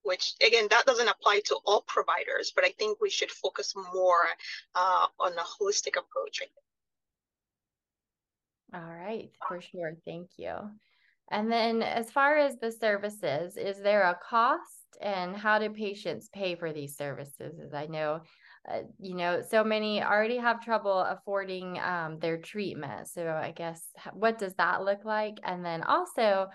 Which 0.03 0.35
again, 0.47 0.69
that 0.71 0.87
doesn't 0.87 1.09
apply 1.09 1.41
to 1.47 1.57
all 1.67 1.83
providers, 1.89 2.53
but 2.55 2.65
I 2.65 2.71
think 2.79 3.01
we 3.01 3.11
should 3.11 3.31
focus 3.31 3.75
more 3.93 4.27
uh, 4.77 5.07
on 5.19 5.33
a 5.33 5.43
holistic 5.65 5.99
approach. 5.99 6.43
All 8.73 8.81
right, 8.81 9.31
for 9.49 9.61
sure. 9.61 9.97
Thank 10.05 10.31
you. 10.37 10.55
And 11.31 11.51
then, 11.51 11.83
as 11.83 12.11
far 12.11 12.37
as 12.39 12.57
the 12.57 12.71
services, 12.71 13.57
is 13.57 13.81
there 13.81 14.03
a 14.03 14.19
cost 14.23 14.97
and 15.01 15.37
how 15.37 15.59
do 15.59 15.71
patients 15.71 16.29
pay 16.33 16.55
for 16.55 16.73
these 16.73 16.97
services? 16.97 17.59
As 17.59 17.75
I 17.75 17.87
know, 17.87 18.21
uh, 18.71 18.83
you 18.99 19.15
know, 19.15 19.43
so 19.43 19.65
many 19.65 20.03
already 20.03 20.37
have 20.39 20.65
trouble 20.65 21.01
affording 21.01 21.79
um, 21.81 22.19
their 22.21 22.39
treatment. 22.39 23.09
So, 23.09 23.29
I 23.29 23.51
guess 23.51 23.83
what 24.13 24.39
does 24.39 24.55
that 24.55 24.85
look 24.85 25.05
like? 25.05 25.39
And 25.43 25.65
then 25.65 25.83
also, 25.83 26.49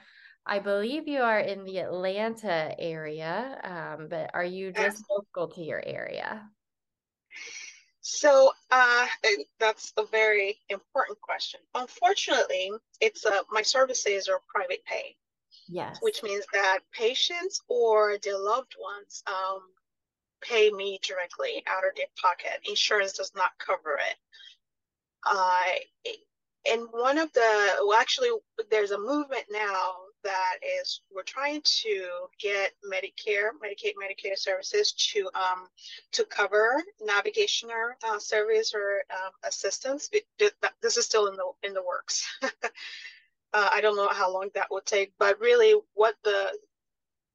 I 0.45 0.59
believe 0.59 1.07
you 1.07 1.21
are 1.21 1.39
in 1.39 1.63
the 1.65 1.79
Atlanta 1.79 2.73
area, 2.79 3.59
um, 3.63 4.07
but 4.09 4.31
are 4.33 4.43
you 4.45 4.71
just 4.71 5.03
local 5.09 5.53
to 5.55 5.61
your 5.61 5.83
area? 5.85 6.49
So 8.01 8.51
uh, 8.71 9.07
that's 9.59 9.93
a 9.97 10.05
very 10.05 10.59
important 10.69 11.21
question. 11.21 11.59
Unfortunately, 11.75 12.71
it's 12.99 13.25
uh, 13.25 13.41
my 13.51 13.61
services 13.61 14.27
are 14.27 14.41
private 14.53 14.83
pay. 14.85 15.15
Yes. 15.67 15.99
Which 16.01 16.23
means 16.23 16.45
that 16.51 16.79
patients 16.91 17.61
or 17.69 18.17
their 18.23 18.37
loved 18.37 18.75
ones 18.81 19.23
um, 19.27 19.61
pay 20.41 20.69
me 20.71 20.99
directly 21.07 21.63
out 21.67 21.87
of 21.87 21.95
their 21.95 22.07
pocket. 22.21 22.59
Insurance 22.67 23.13
does 23.13 23.31
not 23.35 23.51
cover 23.59 23.99
it. 24.09 24.17
Uh, 25.25 26.11
and 26.69 26.87
one 26.91 27.17
of 27.17 27.31
the, 27.33 27.69
well, 27.85 27.99
actually, 27.99 28.29
there's 28.69 28.91
a 28.91 28.97
movement 28.97 29.45
now 29.51 29.93
that 30.23 30.57
is 30.81 31.01
we're 31.13 31.23
trying 31.23 31.61
to 31.63 32.07
get 32.39 32.73
Medicare, 32.85 33.49
Medicaid, 33.63 33.93
Medicare 34.01 34.37
services 34.37 34.91
to 34.91 35.29
um, 35.35 35.67
to 36.11 36.23
cover 36.25 36.81
navigational 37.01 37.91
uh, 38.07 38.19
service 38.19 38.73
or 38.73 39.03
um, 39.11 39.31
assistance. 39.43 40.09
this 40.81 40.97
is 40.97 41.05
still 41.05 41.27
in 41.27 41.35
the 41.35 41.51
in 41.63 41.73
the 41.73 41.83
works. 41.83 42.25
uh, 42.43 42.49
I 43.53 43.81
don't 43.81 43.95
know 43.95 44.09
how 44.09 44.31
long 44.31 44.49
that 44.55 44.69
will 44.69 44.81
take, 44.81 45.13
but 45.17 45.39
really, 45.39 45.75
what 45.93 46.15
the 46.23 46.51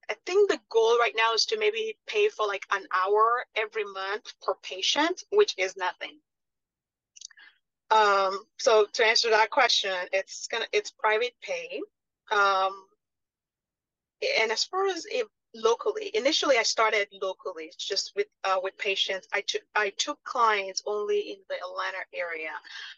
I 0.08 0.14
think 0.24 0.50
the 0.50 0.60
goal 0.68 0.98
right 0.98 1.14
now 1.16 1.34
is 1.34 1.46
to 1.46 1.58
maybe 1.58 1.96
pay 2.06 2.28
for 2.28 2.46
like 2.46 2.64
an 2.72 2.84
hour 2.94 3.44
every 3.56 3.84
month 3.84 4.32
per 4.40 4.54
patient, 4.62 5.24
which 5.30 5.54
is 5.58 5.76
nothing. 5.76 6.18
Um, 7.90 8.40
so 8.56 8.86
to 8.92 9.04
answer 9.04 9.30
that 9.30 9.50
question, 9.50 9.92
it's 10.12 10.46
gonna 10.48 10.66
it's 10.72 10.90
private 10.90 11.34
pay. 11.40 11.80
Um, 12.30 12.86
and 14.40 14.50
as 14.50 14.64
far 14.64 14.86
as 14.86 15.06
if 15.10 15.26
locally, 15.54 16.10
initially 16.14 16.58
I 16.58 16.62
started 16.62 17.08
locally, 17.20 17.72
just 17.78 18.12
with 18.16 18.26
uh, 18.44 18.58
with 18.62 18.76
patients. 18.78 19.26
I 19.32 19.40
took 19.42 19.62
I 19.74 19.90
took 19.90 20.22
clients 20.24 20.82
only 20.86 21.18
in 21.32 21.36
the 21.48 21.56
Atlanta 21.56 21.98
area, 22.14 22.52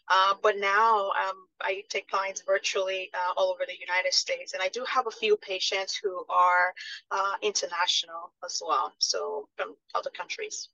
uh, 0.07 0.35
but 0.41 0.57
now 0.57 1.09
um, 1.09 1.47
I 1.61 1.83
take 1.89 2.09
clients 2.09 2.41
virtually 2.41 3.09
uh, 3.13 3.33
all 3.37 3.51
over 3.51 3.63
the 3.67 3.79
United 3.79 4.13
States, 4.13 4.53
and 4.53 4.61
I 4.61 4.69
do 4.69 4.83
have 4.85 5.07
a 5.07 5.11
few 5.11 5.37
patients 5.37 5.95
who 5.95 6.25
are 6.29 6.73
uh, 7.11 7.33
international 7.41 8.33
as 8.43 8.61
well, 8.65 8.93
so 8.99 9.47
from 9.55 9.75
other 9.95 10.09
countries. 10.11 10.69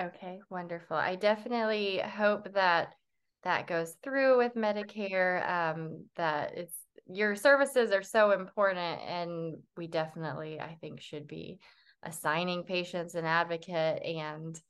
Okay, 0.00 0.40
wonderful. 0.50 0.96
I 0.96 1.16
definitely 1.16 1.98
hope 1.98 2.52
that 2.54 2.94
that 3.44 3.66
goes 3.66 3.96
through 4.02 4.38
with 4.38 4.54
Medicare. 4.54 5.48
Um, 5.48 6.06
that 6.16 6.56
it's 6.56 6.74
your 7.14 7.36
services 7.36 7.92
are 7.92 8.02
so 8.02 8.30
important, 8.32 9.00
and 9.02 9.56
we 9.76 9.86
definitely, 9.86 10.60
I 10.60 10.76
think, 10.80 11.00
should 11.00 11.26
be 11.26 11.58
assigning 12.02 12.64
patients 12.64 13.14
an 13.14 13.24
advocate 13.24 14.02
and 14.02 14.60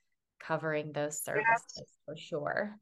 covering 0.41 0.93
those 0.93 1.23
services 1.23 1.75
yes. 1.77 1.87
for 2.05 2.17
sure. 2.17 2.77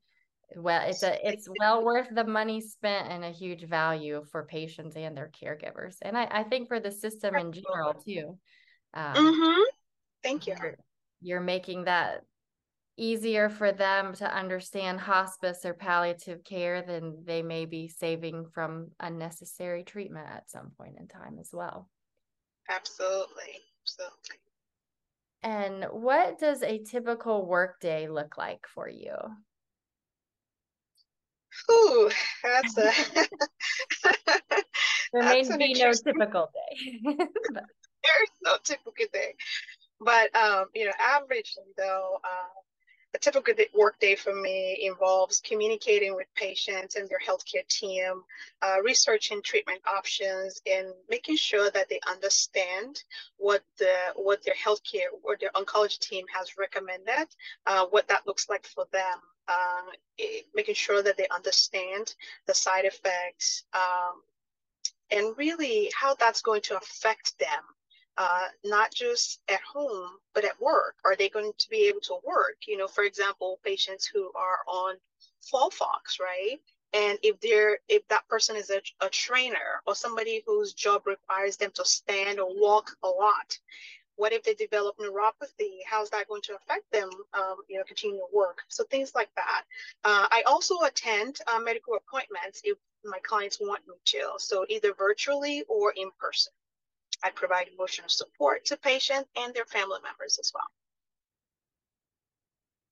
Well, 0.56 0.88
it's 0.88 1.04
a 1.04 1.28
it's 1.28 1.48
well 1.60 1.84
worth 1.84 2.08
the 2.12 2.24
money 2.24 2.60
spent 2.60 3.08
and 3.08 3.24
a 3.24 3.30
huge 3.30 3.64
value 3.64 4.24
for 4.32 4.44
patients 4.46 4.96
and 4.96 5.16
their 5.16 5.30
caregivers, 5.30 5.96
and 6.02 6.18
I, 6.18 6.26
I 6.30 6.42
think 6.42 6.68
for 6.68 6.80
the 6.80 6.90
system 6.90 7.36
in 7.36 7.52
general 7.52 7.94
too. 7.94 8.38
Um, 8.94 9.14
mm-hmm. 9.14 9.62
Thank 10.24 10.46
you. 10.48 10.54
You're, 10.60 10.76
you're 11.22 11.40
making 11.40 11.84
that 11.84 12.24
easier 12.96 13.48
for 13.48 13.72
them 13.72 14.14
to 14.14 14.34
understand 14.34 15.00
hospice 15.00 15.64
or 15.64 15.74
palliative 15.74 16.44
care, 16.44 16.82
than 16.82 17.24
they 17.24 17.42
may 17.42 17.64
be 17.64 17.88
saving 17.88 18.46
from 18.52 18.88
unnecessary 19.00 19.84
treatment 19.84 20.28
at 20.28 20.50
some 20.50 20.72
point 20.76 20.96
in 20.98 21.08
time 21.08 21.38
as 21.40 21.50
well. 21.52 21.88
Absolutely. 22.68 23.60
Absolutely. 23.84 24.36
And 25.42 25.86
what 25.90 26.38
does 26.38 26.62
a 26.62 26.78
typical 26.78 27.46
workday 27.46 28.08
look 28.08 28.36
like 28.36 28.66
for 28.66 28.88
you? 28.88 29.14
Ooh, 31.70 32.10
that's 32.42 32.76
a 32.76 32.92
there 35.12 35.22
may 35.22 35.42
be 35.42 35.74
no 35.74 35.92
typical 35.92 36.50
day. 36.52 37.00
There's 37.04 38.30
no 38.42 38.56
typical 38.62 39.06
day. 39.12 39.34
But 40.00 40.34
um, 40.34 40.66
you 40.74 40.86
know, 40.86 40.92
averagely 41.00 41.74
though, 41.76 42.18
uh, 42.24 42.60
a 43.14 43.18
typical 43.18 43.54
work 43.74 43.98
day 43.98 44.14
for 44.14 44.34
me 44.34 44.78
involves 44.82 45.40
communicating 45.40 46.14
with 46.14 46.26
patients 46.36 46.96
and 46.96 47.08
their 47.08 47.18
healthcare 47.18 47.66
team, 47.68 48.22
uh, 48.62 48.76
researching 48.84 49.42
treatment 49.42 49.80
options, 49.86 50.62
and 50.70 50.88
making 51.08 51.36
sure 51.36 51.70
that 51.70 51.88
they 51.88 52.00
understand 52.08 53.02
what 53.36 53.62
the 53.78 53.94
what 54.14 54.42
their 54.44 54.54
healthcare 54.54 55.10
or 55.22 55.36
their 55.40 55.50
oncology 55.50 55.98
team 55.98 56.24
has 56.32 56.56
recommended, 56.56 57.26
uh, 57.66 57.86
what 57.86 58.06
that 58.08 58.26
looks 58.26 58.48
like 58.48 58.66
for 58.66 58.86
them. 58.92 59.18
Uh, 59.48 59.90
it, 60.16 60.46
making 60.54 60.74
sure 60.74 61.02
that 61.02 61.16
they 61.16 61.26
understand 61.34 62.14
the 62.46 62.54
side 62.54 62.84
effects 62.84 63.64
um, 63.74 64.22
and 65.10 65.36
really 65.36 65.90
how 65.98 66.14
that's 66.14 66.40
going 66.40 66.60
to 66.60 66.76
affect 66.76 67.36
them 67.40 67.64
uh, 68.18 68.46
not 68.64 68.92
just 68.92 69.40
at 69.48 69.60
home, 69.60 70.10
but 70.34 70.44
at 70.44 70.60
work? 70.60 70.96
Are 71.04 71.16
they 71.16 71.28
going 71.28 71.52
to 71.56 71.68
be 71.68 71.88
able 71.88 72.00
to 72.02 72.18
work? 72.24 72.56
You 72.66 72.76
know, 72.76 72.88
for 72.88 73.04
example, 73.04 73.60
patients 73.64 74.06
who 74.06 74.30
are 74.34 74.58
on 74.66 74.96
FOLFOX, 75.52 76.20
right? 76.20 76.58
And 76.92 77.18
if 77.22 77.40
they're 77.40 77.78
if 77.88 78.06
that 78.08 78.26
person 78.28 78.56
is 78.56 78.70
a, 78.70 78.80
a 79.00 79.08
trainer 79.08 79.80
or 79.86 79.94
somebody 79.94 80.42
whose 80.46 80.72
job 80.72 81.06
requires 81.06 81.56
them 81.56 81.70
to 81.74 81.84
stand 81.84 82.40
or 82.40 82.48
walk 82.50 82.90
a 83.04 83.08
lot, 83.08 83.58
what 84.16 84.32
if 84.32 84.42
they 84.42 84.54
develop 84.54 84.98
neuropathy? 84.98 85.78
How's 85.86 86.10
that 86.10 86.28
going 86.28 86.42
to 86.42 86.56
affect 86.56 86.90
them, 86.92 87.08
um, 87.32 87.56
you 87.68 87.78
know, 87.78 87.84
continue 87.84 88.18
to 88.18 88.26
work? 88.36 88.58
So 88.68 88.84
things 88.84 89.12
like 89.14 89.30
that. 89.36 89.62
Uh, 90.04 90.26
I 90.30 90.42
also 90.46 90.80
attend 90.80 91.38
uh, 91.46 91.58
medical 91.60 91.94
appointments 91.94 92.60
if 92.64 92.76
my 93.04 93.18
clients 93.22 93.58
want 93.60 93.80
me 93.88 93.94
to, 94.04 94.32
so 94.36 94.66
either 94.68 94.92
virtually 94.92 95.64
or 95.68 95.92
in 95.96 96.10
person. 96.18 96.52
I 97.22 97.30
provide 97.30 97.68
emotional 97.68 98.08
support 98.08 98.64
to 98.66 98.76
patients 98.76 99.28
and 99.36 99.54
their 99.54 99.66
family 99.66 99.98
members 100.02 100.38
as 100.38 100.52
well. 100.54 100.64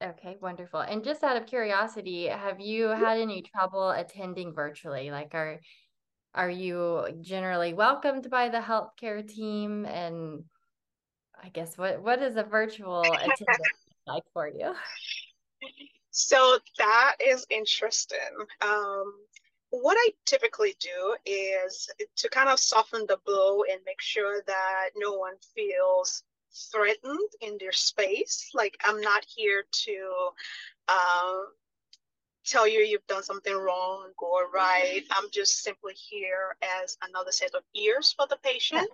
Okay, 0.01 0.37
wonderful. 0.41 0.81
And 0.81 1.03
just 1.03 1.25
out 1.25 1.37
of 1.37 1.47
curiosity, 1.47 2.27
have 2.27 2.61
you 2.61 2.89
had 2.89 3.19
any 3.19 3.43
trouble 3.43 3.91
attending 3.91 4.53
virtually? 4.53 5.11
Like 5.11 5.35
are 5.35 5.59
are 6.35 6.51
you 6.51 7.09
generally 7.21 7.75
welcomed 7.75 8.31
by 8.31 8.49
the 8.49 8.59
healthcare 8.59 9.27
team? 9.27 9.87
And 9.87 10.45
I 11.43 11.49
guess 11.49 11.77
what 11.77 12.01
what 12.01 12.23
is 12.23 12.37
a 12.37 12.45
virtual 12.45 13.15
attendance 13.15 13.59
like 14.07 14.23
for 14.33 14.47
you? 14.47 14.75
So 16.11 16.59
that 16.79 17.17
is 17.25 17.45
interesting. 17.51 18.19
Um, 18.61 19.15
what 19.71 19.97
I 19.99 20.11
typically 20.25 20.75
do 20.81 21.17
is 21.27 21.91
to 22.17 22.29
kind 22.29 22.49
of 22.49 22.59
soften 22.59 23.05
the 23.07 23.19
blow 23.25 23.63
and 23.71 23.81
make 23.85 24.01
sure 24.01 24.43
that 24.47 24.91
no 24.97 25.13
one 25.15 25.35
feels 25.55 26.23
threatened 26.73 27.31
in 27.41 27.59
their 27.59 27.73
space. 27.73 28.51
Like 28.55 28.77
I'm 28.85 29.01
not 29.01 29.25
here 29.27 29.65
to 29.71 30.29
um, 30.89 31.47
tell 32.49 32.67
you 32.67 32.81
you've 32.81 33.07
done 33.07 33.23
something 33.23 33.55
wrong 33.55 34.11
or 34.19 34.51
right. 34.53 35.03
I'm 35.11 35.31
just 35.31 35.63
simply 35.63 35.95
here 35.95 36.57
as 36.83 36.97
another 37.09 37.33
set 37.33 37.55
of 37.55 37.63
ears 37.75 38.15
for 38.17 38.27
the 38.29 38.39
patient 38.43 38.89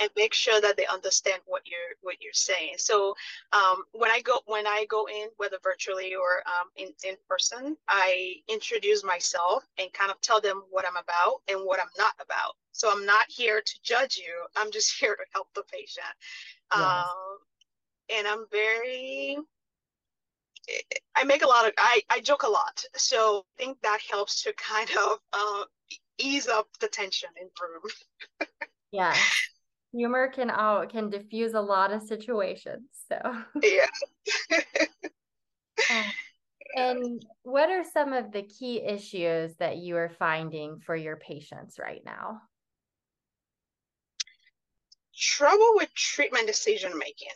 and 0.00 0.10
make 0.16 0.34
sure 0.34 0.60
that 0.60 0.76
they 0.76 0.86
understand 0.86 1.40
what 1.46 1.62
you're 1.66 1.96
what 2.02 2.16
you're 2.20 2.32
saying. 2.32 2.74
So 2.76 3.14
um, 3.52 3.82
when 3.92 4.10
I 4.10 4.20
go 4.20 4.40
when 4.46 4.66
I 4.66 4.86
go 4.88 5.06
in, 5.06 5.28
whether 5.36 5.58
virtually 5.62 6.14
or 6.14 6.42
um, 6.46 6.68
in, 6.76 6.88
in 7.08 7.16
person, 7.28 7.76
I 7.88 8.34
introduce 8.48 9.04
myself 9.04 9.64
and 9.78 9.92
kind 9.92 10.10
of 10.10 10.20
tell 10.20 10.40
them 10.40 10.62
what 10.70 10.84
I'm 10.86 10.96
about 10.96 11.40
and 11.48 11.66
what 11.66 11.80
I'm 11.80 11.92
not 11.98 12.14
about. 12.20 12.54
So 12.72 12.90
I'm 12.90 13.04
not 13.04 13.26
here 13.28 13.60
to 13.60 13.74
judge 13.82 14.16
you. 14.16 14.32
I'm 14.56 14.70
just 14.70 14.94
here 15.00 15.14
to 15.14 15.24
help 15.32 15.48
the 15.54 15.64
patient. 15.70 16.06
Yes. 16.72 16.82
Um, 16.82 17.38
and 18.16 18.26
I'm 18.26 18.44
very 18.50 19.38
I 21.16 21.24
make 21.24 21.42
a 21.42 21.48
lot 21.48 21.66
of 21.66 21.72
I, 21.78 22.02
I 22.10 22.20
joke 22.20 22.42
a 22.42 22.48
lot. 22.48 22.82
So 22.96 23.44
I 23.58 23.62
think 23.62 23.78
that 23.82 24.00
helps 24.10 24.42
to 24.44 24.52
kind 24.54 24.88
of 24.90 25.18
uh, 25.32 25.64
ease 26.18 26.48
up 26.48 26.68
the 26.80 26.88
tension 26.88 27.28
in 27.40 27.48
the 27.56 27.66
room. 27.66 28.48
yeah. 28.92 29.14
Humor 29.92 30.28
can 30.28 30.50
all 30.50 30.86
can 30.86 31.10
diffuse 31.10 31.54
a 31.54 31.60
lot 31.60 31.92
of 31.92 32.02
situations. 32.02 32.88
So 33.08 33.18
yeah. 33.60 33.86
um, 35.90 36.04
and 36.76 37.24
what 37.42 37.70
are 37.70 37.84
some 37.84 38.12
of 38.12 38.30
the 38.30 38.42
key 38.42 38.80
issues 38.80 39.56
that 39.56 39.78
you 39.78 39.96
are 39.96 40.10
finding 40.10 40.78
for 40.78 40.94
your 40.94 41.16
patients 41.16 41.78
right 41.80 42.02
now? 42.04 42.40
Trouble 45.16 45.72
with 45.74 45.92
treatment 45.94 46.46
decision 46.46 46.96
making 46.96 47.28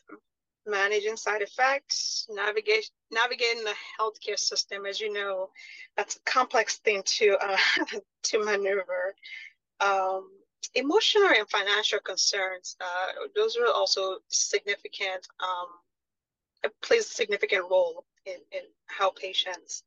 managing 0.66 1.16
side 1.16 1.42
effects, 1.42 2.26
navigate, 2.30 2.90
navigating 3.10 3.64
the 3.64 3.74
healthcare 3.98 4.38
system. 4.38 4.86
As 4.86 5.00
you 5.00 5.12
know, 5.12 5.50
that's 5.96 6.16
a 6.16 6.20
complex 6.20 6.78
thing 6.78 7.02
to 7.04 7.36
uh, 7.40 7.56
to 8.24 8.44
maneuver. 8.44 9.14
Um, 9.80 10.30
emotional 10.74 11.28
and 11.28 11.48
financial 11.48 11.98
concerns, 12.00 12.76
uh, 12.80 13.26
those 13.34 13.56
are 13.56 13.66
also 13.66 14.18
significant, 14.28 15.26
um, 15.40 15.68
it 16.62 16.72
plays 16.82 17.06
a 17.06 17.14
significant 17.14 17.64
role 17.70 18.04
in, 18.26 18.36
in 18.52 18.62
how 18.86 19.10
patients 19.10 19.82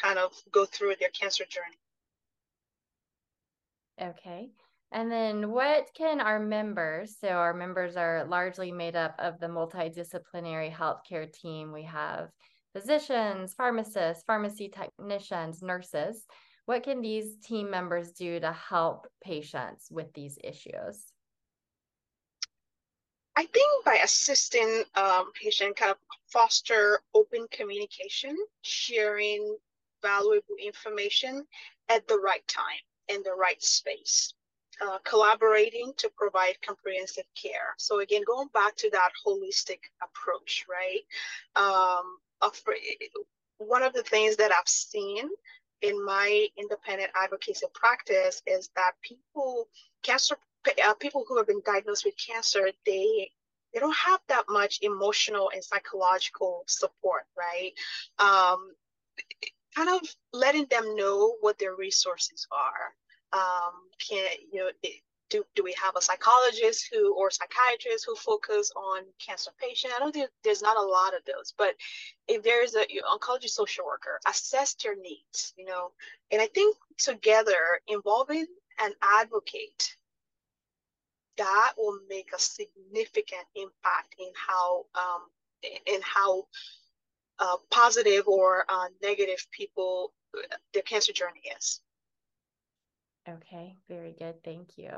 kind 0.00 0.18
of 0.18 0.32
go 0.52 0.64
through 0.64 0.94
their 1.00 1.08
cancer 1.08 1.44
journey. 1.44 1.78
Okay. 4.00 4.50
And 4.92 5.10
then 5.10 5.50
what 5.50 5.88
can 5.96 6.20
our 6.20 6.38
members, 6.38 7.16
so 7.20 7.28
our 7.28 7.52
members 7.52 7.96
are 7.96 8.24
largely 8.24 8.70
made 8.70 8.96
up 8.96 9.14
of 9.18 9.38
the 9.40 9.46
multidisciplinary 9.46 10.72
healthcare 10.72 11.30
team. 11.32 11.72
We 11.72 11.82
have 11.84 12.28
physicians, 12.72 13.54
pharmacists, 13.54 14.22
pharmacy 14.26 14.68
technicians, 14.68 15.62
nurses. 15.62 16.24
What 16.66 16.82
can 16.82 17.00
these 17.00 17.36
team 17.44 17.70
members 17.70 18.12
do 18.12 18.38
to 18.40 18.52
help 18.52 19.06
patients 19.22 19.88
with 19.90 20.12
these 20.14 20.38
issues? 20.42 21.04
I 23.36 23.44
think 23.44 23.84
by 23.84 24.00
assisting 24.02 24.82
um, 24.94 25.30
patient 25.32 25.76
kind 25.76 25.90
of 25.90 25.98
foster 26.32 27.00
open 27.14 27.46
communication, 27.50 28.34
sharing 28.62 29.56
valuable 30.00 30.56
information 30.62 31.44
at 31.88 32.08
the 32.08 32.18
right 32.18 32.46
time 32.48 32.80
in 33.08 33.22
the 33.22 33.34
right 33.34 33.62
space. 33.62 34.32
Uh, 34.78 34.98
collaborating 35.04 35.90
to 35.96 36.10
provide 36.18 36.60
comprehensive 36.60 37.24
care. 37.34 37.72
So 37.78 38.00
again, 38.00 38.20
going 38.26 38.48
back 38.52 38.76
to 38.76 38.90
that 38.90 39.10
holistic 39.26 39.78
approach, 40.02 40.66
right? 40.68 41.00
Um, 41.56 42.18
one 43.56 43.82
of 43.82 43.94
the 43.94 44.02
things 44.02 44.36
that 44.36 44.52
I've 44.52 44.68
seen 44.68 45.30
in 45.80 46.04
my 46.04 46.46
independent 46.58 47.10
advocacy 47.16 47.64
practice 47.72 48.42
is 48.46 48.68
that 48.76 48.92
people, 49.00 49.68
cancer, 50.02 50.36
uh, 50.84 50.92
people 50.94 51.24
who 51.26 51.38
have 51.38 51.46
been 51.46 51.62
diagnosed 51.64 52.04
with 52.04 52.14
cancer, 52.18 52.68
they 52.84 53.30
they 53.72 53.80
don't 53.80 53.96
have 53.96 54.20
that 54.28 54.44
much 54.50 54.80
emotional 54.82 55.50
and 55.54 55.64
psychological 55.64 56.64
support, 56.66 57.22
right? 57.36 57.72
Um, 58.18 58.74
kind 59.74 59.88
of 59.88 60.00
letting 60.34 60.66
them 60.66 60.96
know 60.96 61.36
what 61.40 61.58
their 61.58 61.74
resources 61.74 62.46
are 62.50 62.94
um, 63.32 63.72
can 63.98 64.26
you 64.52 64.60
know 64.60 64.70
do, 65.28 65.44
do 65.54 65.64
we 65.64 65.74
have 65.82 65.96
a 65.96 66.00
psychologist 66.00 66.88
who 66.92 67.14
or 67.14 67.30
psychiatrist 67.30 68.04
who 68.06 68.14
focus 68.14 68.70
on 68.76 69.02
cancer 69.24 69.50
patient 69.60 69.92
i 69.96 70.04
know 70.04 70.10
there, 70.10 70.28
there's 70.44 70.62
not 70.62 70.76
a 70.76 70.82
lot 70.82 71.14
of 71.14 71.22
those 71.26 71.52
but 71.58 71.74
if 72.28 72.42
there's 72.42 72.74
a 72.74 72.84
you 72.88 73.02
oncology 73.02 73.48
social 73.48 73.84
worker 73.84 74.20
assess 74.28 74.74
their 74.74 74.96
needs 74.96 75.52
you 75.56 75.64
know? 75.64 75.90
And 76.30 76.40
i 76.40 76.46
think 76.46 76.76
together 76.98 77.80
involving 77.88 78.46
an 78.82 78.92
advocate 79.02 79.96
that 81.36 81.72
will 81.76 81.98
make 82.08 82.30
a 82.34 82.38
significant 82.38 83.44
impact 83.54 84.14
in 84.18 84.28
how 84.34 84.86
um, 84.94 85.22
in 85.62 86.00
how 86.02 86.44
uh, 87.38 87.56
positive 87.70 88.26
or 88.26 88.64
uh, 88.68 88.86
negative 89.02 89.46
people 89.50 90.12
their 90.72 90.82
cancer 90.82 91.12
journey 91.12 91.42
is 91.58 91.80
Okay, 93.28 93.76
very 93.88 94.14
good. 94.18 94.42
Thank 94.44 94.78
you. 94.78 94.90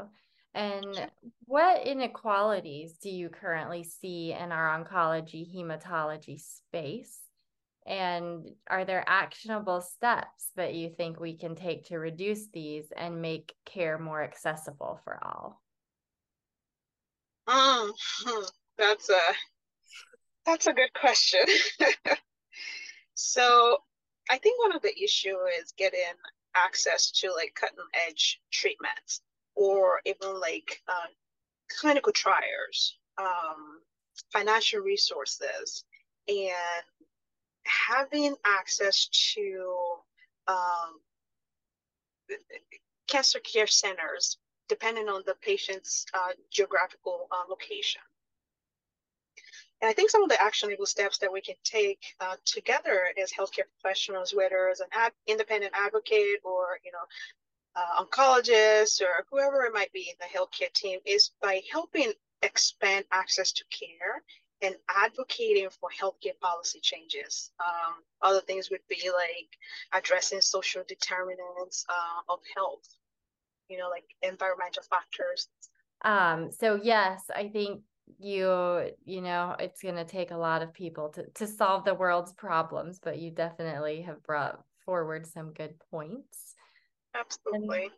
And 0.54 1.10
what 1.44 1.86
inequalities 1.86 2.98
do 2.98 3.10
you 3.10 3.28
currently 3.28 3.84
see 3.84 4.32
in 4.32 4.52
our 4.52 4.78
oncology 4.78 5.46
hematology 5.54 6.40
space? 6.40 7.20
And 7.86 8.50
are 8.68 8.84
there 8.84 9.04
actionable 9.06 9.80
steps 9.80 10.50
that 10.56 10.74
you 10.74 10.90
think 10.90 11.18
we 11.18 11.36
can 11.36 11.54
take 11.54 11.86
to 11.86 11.98
reduce 11.98 12.48
these 12.48 12.92
and 12.94 13.22
make 13.22 13.54
care 13.64 13.98
more 13.98 14.22
accessible 14.22 15.00
for 15.04 15.18
all? 15.22 15.62
Um, 17.46 17.92
that's 18.76 19.08
a 19.08 19.20
that's 20.44 20.66
a 20.66 20.74
good 20.74 20.92
question. 20.92 21.40
so 23.14 23.78
I 24.30 24.36
think 24.36 24.60
one 24.60 24.76
of 24.76 24.82
the 24.82 25.02
issue 25.02 25.36
is 25.58 25.72
getting 25.78 26.00
access 26.64 27.10
to 27.10 27.32
like 27.32 27.54
cutting 27.54 27.78
edge 28.08 28.40
treatments 28.50 29.22
or 29.54 30.00
even 30.04 30.40
like 30.40 30.80
uh, 30.88 31.08
clinical 31.80 32.12
trials, 32.12 32.96
um, 33.18 33.80
financial 34.32 34.80
resources, 34.80 35.84
and 36.28 36.84
having 37.64 38.34
access 38.46 39.08
to 39.34 39.74
um, 40.46 41.00
cancer 43.06 43.40
care 43.40 43.66
centers 43.66 44.38
depending 44.68 45.08
on 45.08 45.22
the 45.26 45.34
patient's 45.40 46.04
uh, 46.12 46.32
geographical 46.50 47.26
uh, 47.32 47.44
location. 47.48 48.02
And 49.80 49.88
I 49.88 49.92
think 49.92 50.10
some 50.10 50.22
of 50.22 50.28
the 50.28 50.40
actionable 50.42 50.86
steps 50.86 51.18
that 51.18 51.32
we 51.32 51.40
can 51.40 51.54
take 51.62 52.00
uh, 52.20 52.36
together 52.44 53.12
as 53.20 53.32
healthcare 53.32 53.64
professionals, 53.80 54.34
whether 54.34 54.68
as 54.68 54.80
an 54.80 54.88
ad- 54.92 55.12
independent 55.26 55.72
advocate 55.74 56.40
or 56.44 56.80
you 56.84 56.90
know, 56.92 57.06
uh, 57.76 58.02
oncologist 58.04 59.00
or 59.02 59.24
whoever 59.30 59.64
it 59.64 59.72
might 59.72 59.92
be 59.92 60.10
in 60.10 60.16
the 60.18 60.38
healthcare 60.38 60.72
team, 60.72 60.98
is 61.04 61.30
by 61.40 61.62
helping 61.70 62.12
expand 62.42 63.04
access 63.12 63.52
to 63.52 63.64
care 63.70 64.22
and 64.62 64.74
advocating 64.88 65.68
for 65.70 65.88
healthcare 65.90 66.38
policy 66.40 66.80
changes. 66.80 67.52
Um, 67.60 67.94
other 68.22 68.40
things 68.40 68.70
would 68.70 68.80
be 68.88 69.10
like 69.10 69.48
addressing 69.92 70.40
social 70.40 70.82
determinants 70.88 71.84
uh, 71.88 72.32
of 72.32 72.40
health, 72.56 72.88
you 73.68 73.78
know, 73.78 73.88
like 73.88 74.04
environmental 74.22 74.82
factors. 74.82 75.48
Um, 76.04 76.50
so 76.50 76.80
yes, 76.82 77.22
I 77.34 77.48
think 77.48 77.82
you 78.18 78.90
you 79.04 79.20
know 79.20 79.54
it's 79.58 79.82
going 79.82 79.96
to 79.96 80.04
take 80.04 80.30
a 80.30 80.36
lot 80.36 80.62
of 80.62 80.72
people 80.72 81.08
to 81.10 81.24
to 81.34 81.46
solve 81.46 81.84
the 81.84 81.94
world's 81.94 82.32
problems 82.32 82.98
but 83.02 83.18
you 83.18 83.30
definitely 83.30 84.02
have 84.02 84.22
brought 84.22 84.60
forward 84.84 85.26
some 85.26 85.52
good 85.52 85.74
points. 85.90 86.54
Absolutely. 87.14 87.82
and 87.84 87.92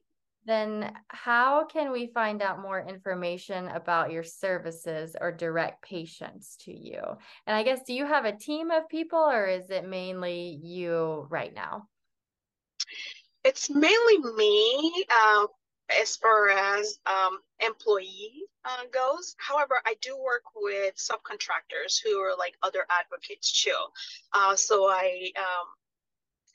then 0.44 0.92
how 1.08 1.64
can 1.66 1.92
we 1.92 2.08
find 2.08 2.42
out 2.42 2.60
more 2.60 2.80
information 2.80 3.68
about 3.68 4.10
your 4.10 4.24
services 4.24 5.14
or 5.20 5.30
direct 5.30 5.82
patients 5.82 6.56
to 6.62 6.72
you? 6.72 7.00
And 7.46 7.56
i 7.56 7.62
guess 7.62 7.82
do 7.86 7.92
you 7.92 8.06
have 8.06 8.24
a 8.24 8.36
team 8.36 8.72
of 8.72 8.88
people 8.88 9.20
or 9.20 9.46
is 9.46 9.70
it 9.70 9.88
mainly 9.88 10.58
you 10.62 11.26
right 11.30 11.54
now? 11.54 11.86
It's 13.44 13.70
mainly 13.70 14.18
me 14.36 15.04
uh, 15.08 15.46
as 16.00 16.16
far 16.16 16.50
as 16.50 16.98
um, 17.06 17.38
employee 17.60 18.44
uh, 18.64 18.84
goes. 18.92 19.36
However, 19.38 19.80
I 19.86 19.94
do 20.00 20.16
work 20.18 20.42
with 20.54 20.96
subcontractors 20.96 22.00
who 22.02 22.18
are 22.18 22.36
like 22.36 22.54
other 22.62 22.86
advocates 22.90 23.62
too. 23.62 23.76
Uh, 24.32 24.56
so 24.56 24.86
I 24.86 25.32
um, 25.36 25.66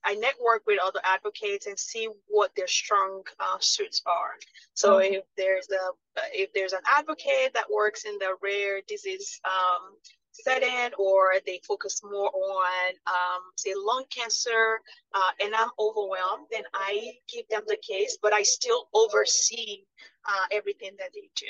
I 0.05 0.13
network 0.13 0.63
with 0.67 0.79
other 0.83 0.99
advocates 1.03 1.65
and 1.65 1.77
see 1.77 2.07
what 2.27 2.51
their 2.55 2.67
strong 2.67 3.23
uh, 3.39 3.57
suits 3.59 4.03
are. 4.05 4.33
So 4.75 4.99
if 4.99 5.23
there's 5.35 5.67
a 5.71 6.21
if 6.31 6.53
there's 6.53 6.73
an 6.73 6.81
advocate 6.87 7.53
that 7.53 7.65
works 7.73 8.05
in 8.05 8.17
the 8.19 8.35
rare 8.41 8.81
disease 8.87 9.41
um, 9.45 9.95
setting 10.43 10.93
or 10.97 11.33
they 11.45 11.59
focus 11.67 12.01
more 12.03 12.29
on 12.29 12.93
um, 13.07 13.41
say 13.55 13.73
lung 13.75 14.03
cancer 14.09 14.79
uh, 15.13 15.31
and 15.43 15.53
i'm 15.55 15.69
overwhelmed 15.79 16.47
then 16.51 16.63
i 16.73 17.13
give 17.31 17.47
them 17.49 17.61
the 17.67 17.77
case 17.77 18.17
but 18.21 18.33
i 18.33 18.43
still 18.43 18.89
oversee 18.93 19.83
uh, 20.27 20.45
everything 20.51 20.91
that 20.97 21.11
they 21.13 21.29
do. 21.35 21.45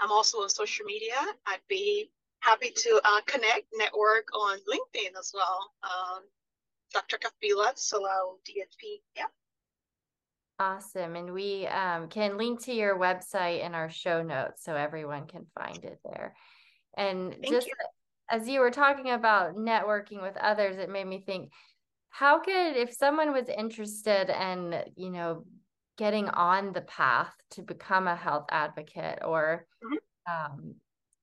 I'm 0.00 0.12
also 0.12 0.38
on 0.38 0.48
social 0.48 0.84
media. 0.86 1.14
I'd 1.46 1.60
be 1.68 2.10
happy 2.40 2.70
to 2.70 3.00
uh, 3.04 3.20
connect, 3.26 3.66
network 3.74 4.28
on 4.34 4.58
LinkedIn 4.58 5.18
as 5.18 5.32
well. 5.34 5.72
Um, 5.82 6.22
Dr. 6.92 7.18
Kafilat 7.18 7.76
Salawu 7.76 8.36
DNP. 8.48 9.00
Yeah. 9.16 9.24
Awesome. 10.58 11.16
And 11.16 11.32
we 11.32 11.66
um, 11.66 12.08
can 12.08 12.38
link 12.38 12.64
to 12.64 12.72
your 12.72 12.98
website 12.98 13.64
in 13.64 13.74
our 13.74 13.90
show 13.90 14.22
notes 14.22 14.64
so 14.64 14.74
everyone 14.74 15.26
can 15.26 15.46
find 15.58 15.84
it 15.84 15.98
there. 16.04 16.34
And 16.96 17.32
Thank 17.32 17.48
just 17.48 17.66
you. 17.66 17.74
as 18.30 18.48
you 18.48 18.60
were 18.60 18.70
talking 18.70 19.10
about 19.10 19.56
networking 19.56 20.22
with 20.22 20.36
others, 20.38 20.78
it 20.78 20.88
made 20.88 21.06
me 21.06 21.20
think 21.20 21.50
how 22.08 22.40
could, 22.40 22.76
if 22.76 22.94
someone 22.94 23.32
was 23.32 23.48
interested 23.48 24.30
in, 24.30 24.82
you 24.96 25.10
know, 25.10 25.44
getting 25.96 26.28
on 26.28 26.72
the 26.72 26.82
path 26.82 27.32
to 27.50 27.62
become 27.62 28.06
a 28.06 28.16
health 28.16 28.46
advocate 28.50 29.20
or 29.24 29.66
mm-hmm. 29.84 30.54
um, 30.54 30.74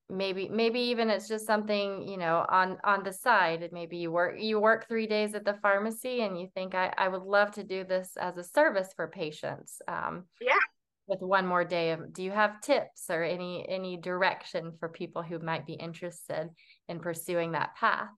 maybe 0.10 0.50
maybe 0.50 0.80
even 0.80 1.10
it's 1.10 1.28
just 1.28 1.46
something 1.46 2.08
you 2.08 2.18
know 2.18 2.46
on 2.50 2.78
on 2.84 3.04
the 3.04 3.14
side. 3.14 3.70
Maybe 3.72 3.98
you 3.98 4.12
work 4.12 4.36
you 4.40 4.60
work 4.60 4.88
three 4.88 5.08
days 5.08 5.34
at 5.34 5.46
the 5.46 5.56
pharmacy 5.56 6.22
and 6.22 6.40
you 6.40 6.48
think 6.54 6.76
i, 6.76 6.94
I 6.98 7.08
would 7.08 7.24
love 7.24 7.52
to 7.52 7.64
do 7.64 7.84
this 7.84 8.12
as 8.20 8.38
a 8.38 8.44
service 8.44 8.90
for 8.96 9.08
patients 9.08 9.82
um, 9.88 10.26
yeah. 10.42 10.54
with 11.08 11.22
one 11.22 11.48
more 11.48 11.64
day 11.64 11.92
of 11.92 12.14
do 12.14 12.24
you 12.24 12.32
have 12.32 12.62
tips 12.62 13.06
or 13.10 13.24
any 13.24 13.68
any 13.68 13.98
direction 13.98 14.74
for 14.80 14.90
people 14.90 15.22
who 15.22 15.40
might 15.40 15.66
be 15.66 15.74
interested 15.74 16.50
in 16.88 17.00
pursuing 17.00 17.54
that 17.54 17.76
path 17.76 18.10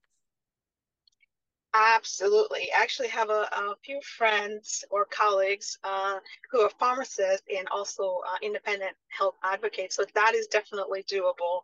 Absolutely. 1.78 2.70
I 2.72 2.82
actually 2.82 3.10
have 3.10 3.30
a, 3.30 3.50
a 3.52 3.76
few 3.84 4.00
friends 4.02 4.86
or 4.90 5.06
colleagues 5.06 5.78
uh, 5.84 6.20
who 6.50 6.62
are 6.62 6.70
pharmacists 6.80 7.46
and 7.56 7.68
also 7.70 8.22
uh, 8.28 8.38
independent 8.42 8.96
health 9.10 9.36
advocates. 9.44 9.96
So 9.98 10.06
that 10.16 10.34
is 10.36 10.48
definitely 10.48 11.04
doable. 11.04 11.62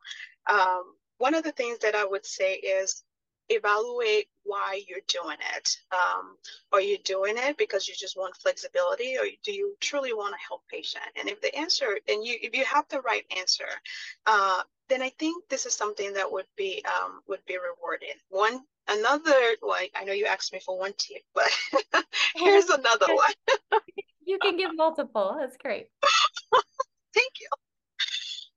Um, 0.50 0.96
one 1.18 1.34
of 1.34 1.44
the 1.46 1.54
things 1.54 1.80
that 1.80 1.96
I 1.96 2.04
would 2.06 2.26
say 2.26 2.56
is 2.56 3.04
evaluate 3.50 4.28
why 4.44 4.82
you're 4.88 5.00
doing 5.08 5.38
it. 5.56 5.78
Um, 5.94 6.36
are 6.74 6.82
you 6.82 6.98
doing 7.06 7.36
it 7.38 7.58
because 7.58 7.88
you 7.88 7.94
just 7.98 8.18
want 8.18 8.36
flexibility, 8.38 9.18
or 9.18 9.26
do 9.44 9.54
you 9.54 9.76
truly 9.80 10.14
want 10.14 10.34
to 10.34 10.40
help 10.48 10.64
patient? 10.70 11.04
And 11.18 11.30
if 11.30 11.42
the 11.42 11.56
answer, 11.56 11.98
and 12.10 12.26
you, 12.26 12.38
if 12.42 12.56
you 12.56 12.66
have 12.66 12.86
the 12.90 13.02
right 13.02 13.26
answer, 13.38 13.68
uh, 14.26 14.62
then 14.90 15.02
I 15.02 15.10
think 15.20 15.48
this 15.50 15.66
is 15.66 15.74
something 15.74 16.14
that 16.14 16.32
would 16.32 16.48
be 16.58 16.84
um, 16.86 17.22
would 17.28 17.46
be 17.46 17.58
rewarding. 17.58 18.16
One 18.30 18.62
another, 18.92 19.56
like 19.62 19.92
I 19.96 20.04
know 20.04 20.14
you 20.14 20.26
asked 20.26 20.54
me 20.54 20.60
for 20.60 20.78
one 20.78 20.94
tip, 20.98 21.24
but 21.34 21.50
here's 22.36 22.70
another 22.70 23.08
one. 23.08 23.82
you 24.26 24.38
can 24.40 24.58
give 24.58 24.76
multiple. 24.76 25.36
That's 25.40 25.58
great. 25.58 25.88
Thank 27.14 27.34
you. 27.40 27.48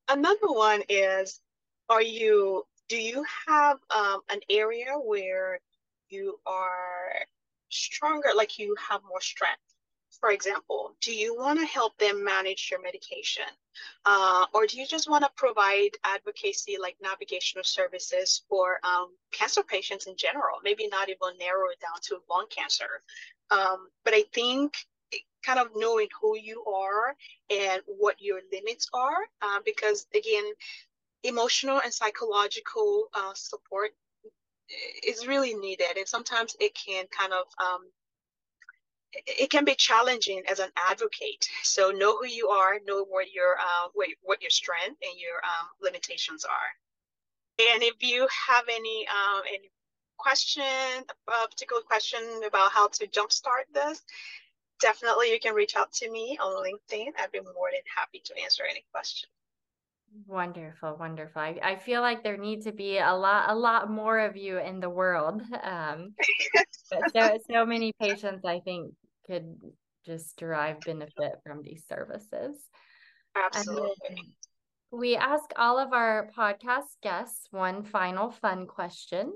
Another 0.08 0.52
one 0.52 0.82
is, 0.88 1.40
are 1.88 2.02
you 2.02 2.64
do 2.88 2.96
you 2.96 3.24
have 3.48 3.78
um, 3.94 4.20
an 4.30 4.40
area 4.50 4.92
where 5.02 5.58
you 6.10 6.38
are 6.46 7.14
stronger, 7.70 8.28
like 8.36 8.58
you 8.58 8.76
have 8.88 9.00
more 9.08 9.20
strength? 9.20 9.60
For 10.20 10.30
example, 10.30 10.94
do 11.00 11.12
you 11.12 11.34
want 11.36 11.58
to 11.60 11.66
help 11.66 11.96
them 11.98 12.22
manage 12.22 12.68
your 12.70 12.82
medication? 12.82 13.44
Uh, 14.04 14.46
or 14.52 14.66
do 14.66 14.78
you 14.78 14.86
just 14.86 15.08
want 15.08 15.24
to 15.24 15.30
provide 15.36 15.90
advocacy 16.04 16.76
like 16.80 16.96
navigational 17.02 17.64
services 17.64 18.42
for 18.48 18.78
um, 18.84 19.08
cancer 19.32 19.62
patients 19.62 20.06
in 20.06 20.16
general? 20.16 20.58
Maybe 20.62 20.88
not 20.88 21.08
even 21.08 21.38
narrow 21.38 21.68
it 21.70 21.80
down 21.80 22.00
to 22.02 22.18
lung 22.30 22.46
cancer. 22.50 23.02
Um, 23.50 23.88
but 24.04 24.14
I 24.14 24.24
think 24.32 24.74
kind 25.44 25.58
of 25.58 25.68
knowing 25.76 26.08
who 26.20 26.36
you 26.36 26.64
are 26.64 27.14
and 27.50 27.82
what 27.86 28.16
your 28.20 28.40
limits 28.52 28.88
are, 28.94 29.16
uh, 29.42 29.60
because 29.64 30.06
again, 30.14 30.44
emotional 31.22 31.80
and 31.82 31.92
psychological 31.92 33.08
uh, 33.14 33.32
support 33.34 33.90
is 35.06 35.26
really 35.26 35.54
needed 35.54 35.96
and 35.96 36.08
sometimes 36.08 36.56
it 36.60 36.74
can 36.74 37.04
kind 37.08 37.32
of 37.32 37.46
um, 37.58 37.86
it 39.26 39.50
can 39.50 39.64
be 39.64 39.74
challenging 39.74 40.42
as 40.50 40.58
an 40.58 40.70
advocate 40.76 41.48
so 41.62 41.90
know 41.90 42.16
who 42.18 42.26
you 42.26 42.48
are 42.48 42.78
know 42.86 43.04
what 43.04 43.32
your 43.32 43.56
uh, 43.58 43.88
what, 43.94 44.08
what 44.22 44.40
your 44.42 44.50
strength 44.50 44.98
and 45.02 45.18
your 45.18 45.36
um, 45.44 45.68
limitations 45.82 46.44
are 46.44 47.72
and 47.72 47.82
if 47.82 47.94
you 48.00 48.26
have 48.48 48.64
any 48.68 49.06
um, 49.08 49.42
any 49.48 49.70
question 50.16 50.64
a 50.64 51.48
particular 51.48 51.82
question 51.82 52.20
about 52.46 52.70
how 52.72 52.88
to 52.88 53.06
jumpstart 53.08 53.66
this 53.72 54.02
definitely 54.80 55.30
you 55.30 55.40
can 55.40 55.54
reach 55.54 55.76
out 55.76 55.92
to 55.92 56.10
me 56.10 56.38
on 56.42 56.62
linkedin 56.62 57.08
i'd 57.18 57.32
be 57.32 57.40
more 57.40 57.70
than 57.72 57.80
happy 57.96 58.20
to 58.24 58.34
answer 58.42 58.62
any 58.68 58.84
question 58.92 59.28
Wonderful, 60.28 60.96
wonderful. 60.98 61.42
I, 61.42 61.58
I 61.60 61.76
feel 61.76 62.00
like 62.00 62.22
there 62.22 62.36
need 62.36 62.62
to 62.62 62.72
be 62.72 62.98
a 62.98 63.12
lot, 63.12 63.50
a 63.50 63.54
lot 63.54 63.90
more 63.90 64.20
of 64.20 64.36
you 64.36 64.58
in 64.58 64.78
the 64.78 64.88
world. 64.88 65.42
Um, 65.62 66.14
so, 67.12 67.38
so 67.50 67.66
many 67.66 67.92
patients, 68.00 68.44
I 68.44 68.60
think, 68.60 68.94
could 69.26 69.56
just 70.04 70.36
derive 70.36 70.80
benefit 70.80 71.40
from 71.44 71.62
these 71.62 71.84
services. 71.88 72.56
Absolutely. 73.36 74.34
we 74.90 75.16
ask 75.16 75.44
all 75.56 75.78
of 75.78 75.92
our 75.92 76.30
podcast 76.36 77.00
guests 77.02 77.48
one 77.50 77.82
final 77.82 78.30
fun 78.30 78.66
question. 78.66 79.32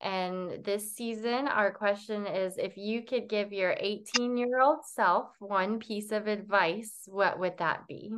And 0.00 0.62
this 0.64 0.94
season, 0.94 1.48
our 1.48 1.72
question 1.72 2.26
is 2.26 2.58
if 2.58 2.76
you 2.76 3.02
could 3.02 3.28
give 3.28 3.52
your 3.52 3.74
18 3.78 4.36
year 4.36 4.60
old 4.60 4.84
self 4.84 5.30
one 5.38 5.78
piece 5.78 6.12
of 6.12 6.26
advice, 6.26 7.02
what 7.06 7.38
would 7.38 7.58
that 7.58 7.86
be? 7.86 8.12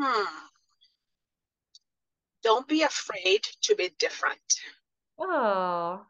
Hmm. 0.00 0.24
Don't 2.44 2.68
be 2.68 2.82
afraid 2.82 3.42
to 3.62 3.74
be 3.74 3.90
different. 3.98 4.38
Oh, 5.18 6.06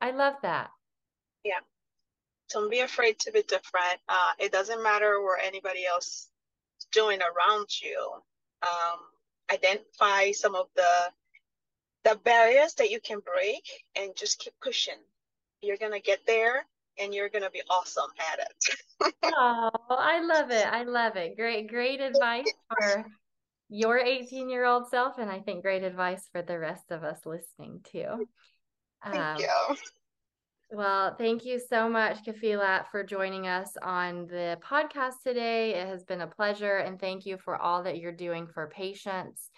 I 0.00 0.10
love 0.12 0.34
that. 0.42 0.70
Yeah. 1.44 1.60
Don't 2.50 2.70
be 2.70 2.80
afraid 2.80 3.18
to 3.20 3.32
be 3.32 3.42
different. 3.42 3.98
Uh, 4.08 4.32
it 4.38 4.52
doesn't 4.52 4.82
matter 4.82 5.22
what 5.22 5.40
anybody 5.44 5.84
else 5.86 6.28
is 6.78 6.86
doing 6.92 7.20
around 7.20 7.68
you. 7.82 8.10
Um, 8.62 8.98
identify 9.52 10.32
some 10.32 10.54
of 10.54 10.66
the 10.74 11.12
the 12.04 12.16
barriers 12.24 12.74
that 12.74 12.90
you 12.90 13.00
can 13.00 13.18
break 13.20 13.64
and 13.96 14.16
just 14.16 14.38
keep 14.38 14.54
pushing. 14.62 14.98
You're 15.60 15.76
gonna 15.76 16.00
get 16.00 16.20
there 16.26 16.64
and 16.98 17.12
you're 17.12 17.28
gonna 17.28 17.50
be 17.50 17.62
awesome 17.68 18.10
at 18.32 18.38
it. 18.38 19.14
oh, 19.24 19.70
I 19.90 20.22
love 20.22 20.50
it. 20.50 20.66
I 20.66 20.84
love 20.84 21.16
it. 21.16 21.36
Great, 21.36 21.68
great 21.68 22.00
advice 22.00 22.46
for 22.68 23.04
your 23.68 23.98
18 23.98 24.48
year 24.48 24.64
old 24.64 24.88
self 24.88 25.18
and 25.18 25.30
i 25.30 25.40
think 25.40 25.62
great 25.62 25.82
advice 25.82 26.26
for 26.32 26.40
the 26.42 26.58
rest 26.58 26.90
of 26.90 27.04
us 27.04 27.20
listening 27.26 27.80
too 27.84 28.26
thank 29.04 29.16
um, 29.16 29.36
you. 29.38 29.76
well 30.70 31.14
thank 31.16 31.44
you 31.44 31.60
so 31.68 31.88
much 31.88 32.24
kafilat 32.24 32.86
for 32.90 33.04
joining 33.04 33.46
us 33.46 33.72
on 33.82 34.26
the 34.26 34.58
podcast 34.62 35.14
today. 35.24 35.74
It 35.74 35.86
has 35.86 36.04
been 36.04 36.20
a 36.20 36.26
pleasure 36.26 36.78
and 36.78 37.00
thank 37.00 37.26
you 37.26 37.38
for 37.38 37.56
all 37.56 37.82
that 37.84 37.98
you're 37.98 38.12
doing 38.12 38.46
for 38.46 38.68
patients. 38.68 39.50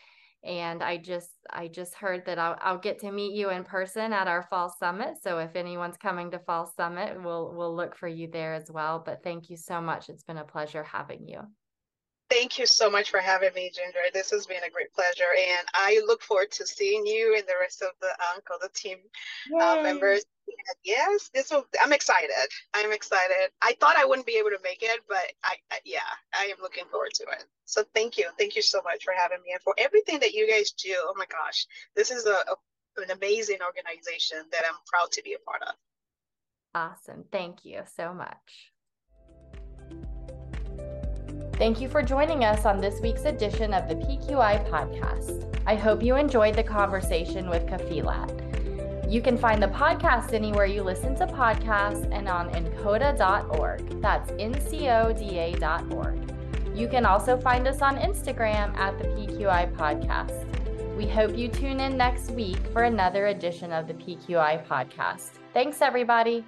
And 0.42 0.82
i 0.82 0.96
just 0.96 1.30
i 1.50 1.68
just 1.68 1.94
heard 1.94 2.24
that 2.24 2.38
I'll, 2.38 2.56
I'll 2.62 2.78
get 2.78 3.00
to 3.00 3.12
meet 3.12 3.34
you 3.34 3.50
in 3.50 3.64
person 3.64 4.12
at 4.12 4.28
our 4.28 4.46
fall 4.48 4.74
summit. 4.78 5.14
So 5.22 5.38
if 5.38 5.54
anyone's 5.54 5.96
coming 5.96 6.30
to 6.30 6.38
fall 6.38 6.72
summit 6.76 7.22
we'll 7.22 7.52
we'll 7.54 7.74
look 7.74 7.94
for 7.96 8.08
you 8.08 8.28
there 8.30 8.54
as 8.54 8.70
well. 8.70 9.02
But 9.04 9.22
thank 9.22 9.50
you 9.50 9.56
so 9.56 9.80
much. 9.80 10.08
It's 10.08 10.24
been 10.24 10.38
a 10.38 10.44
pleasure 10.44 10.84
having 10.84 11.28
you 11.28 11.40
Thank 12.30 12.58
you 12.58 12.66
so 12.66 12.88
much 12.88 13.10
for 13.10 13.18
having 13.18 13.52
me, 13.54 13.72
Ginger. 13.74 13.98
This 14.14 14.30
has 14.30 14.46
been 14.46 14.62
a 14.64 14.70
great 14.70 14.92
pleasure, 14.94 15.32
and 15.36 15.66
I 15.74 16.00
look 16.06 16.22
forward 16.22 16.52
to 16.52 16.66
seeing 16.66 17.04
you 17.04 17.34
and 17.36 17.46
the 17.46 17.54
rest 17.60 17.82
of 17.82 17.90
the 18.00 18.08
NCODA 18.36 18.72
team 18.72 18.98
uh, 19.60 19.82
members. 19.82 20.24
Yes, 20.84 21.30
this 21.34 21.50
will. 21.50 21.64
I'm 21.82 21.92
excited. 21.92 22.30
I'm 22.72 22.92
excited. 22.92 23.50
I 23.62 23.76
thought 23.80 23.96
I 23.96 24.04
wouldn't 24.04 24.26
be 24.26 24.36
able 24.38 24.50
to 24.50 24.58
make 24.62 24.82
it, 24.82 25.00
but 25.08 25.32
I, 25.44 25.56
I 25.72 25.78
yeah, 25.84 25.98
I 26.32 26.44
am 26.44 26.56
looking 26.62 26.84
forward 26.90 27.12
to 27.14 27.24
it. 27.24 27.44
So 27.64 27.84
thank 27.94 28.16
you, 28.16 28.28
thank 28.38 28.54
you 28.54 28.62
so 28.62 28.80
much 28.84 29.04
for 29.04 29.12
having 29.16 29.38
me 29.44 29.52
and 29.52 29.62
for 29.62 29.74
everything 29.78 30.20
that 30.20 30.32
you 30.32 30.48
guys 30.48 30.70
do. 30.72 30.94
Oh 30.98 31.14
my 31.16 31.26
gosh, 31.26 31.66
this 31.96 32.10
is 32.10 32.26
a, 32.26 32.30
a 32.30 32.56
an 32.96 33.10
amazing 33.10 33.58
organization 33.64 34.38
that 34.52 34.62
I'm 34.68 34.78
proud 34.86 35.10
to 35.12 35.22
be 35.22 35.34
a 35.34 35.38
part 35.38 35.62
of. 35.62 35.74
Awesome. 36.74 37.24
Thank 37.32 37.64
you 37.64 37.82
so 37.96 38.12
much. 38.12 38.69
Thank 41.60 41.80
you 41.82 41.88
for 41.90 42.02
joining 42.02 42.42
us 42.42 42.64
on 42.64 42.80
this 42.80 43.02
week's 43.02 43.26
edition 43.26 43.74
of 43.74 43.86
the 43.86 43.94
PQI 43.94 44.66
podcast. 44.70 45.46
I 45.66 45.74
hope 45.74 46.02
you 46.02 46.16
enjoyed 46.16 46.54
the 46.54 46.62
conversation 46.62 47.50
with 47.50 47.66
Kafilat. 47.66 49.12
You 49.12 49.20
can 49.20 49.36
find 49.36 49.62
the 49.62 49.66
podcast 49.66 50.32
anywhere 50.32 50.64
you 50.64 50.82
listen 50.82 51.14
to 51.16 51.26
podcasts 51.26 52.10
and 52.10 52.30
on 52.30 52.48
ncoda.org. 52.48 54.00
That's 54.00 54.30
ncoda.org. 54.30 56.34
You 56.74 56.88
can 56.88 57.04
also 57.04 57.38
find 57.38 57.68
us 57.68 57.82
on 57.82 57.98
Instagram 57.98 58.74
at 58.78 58.96
the 58.96 59.08
PQI 59.08 59.76
podcast. 59.76 60.46
We 60.96 61.06
hope 61.06 61.36
you 61.36 61.48
tune 61.48 61.80
in 61.80 61.94
next 61.94 62.30
week 62.30 62.56
for 62.72 62.84
another 62.84 63.26
edition 63.26 63.70
of 63.70 63.86
the 63.86 63.92
PQI 63.92 64.66
podcast. 64.66 65.32
Thanks, 65.52 65.82
everybody. 65.82 66.42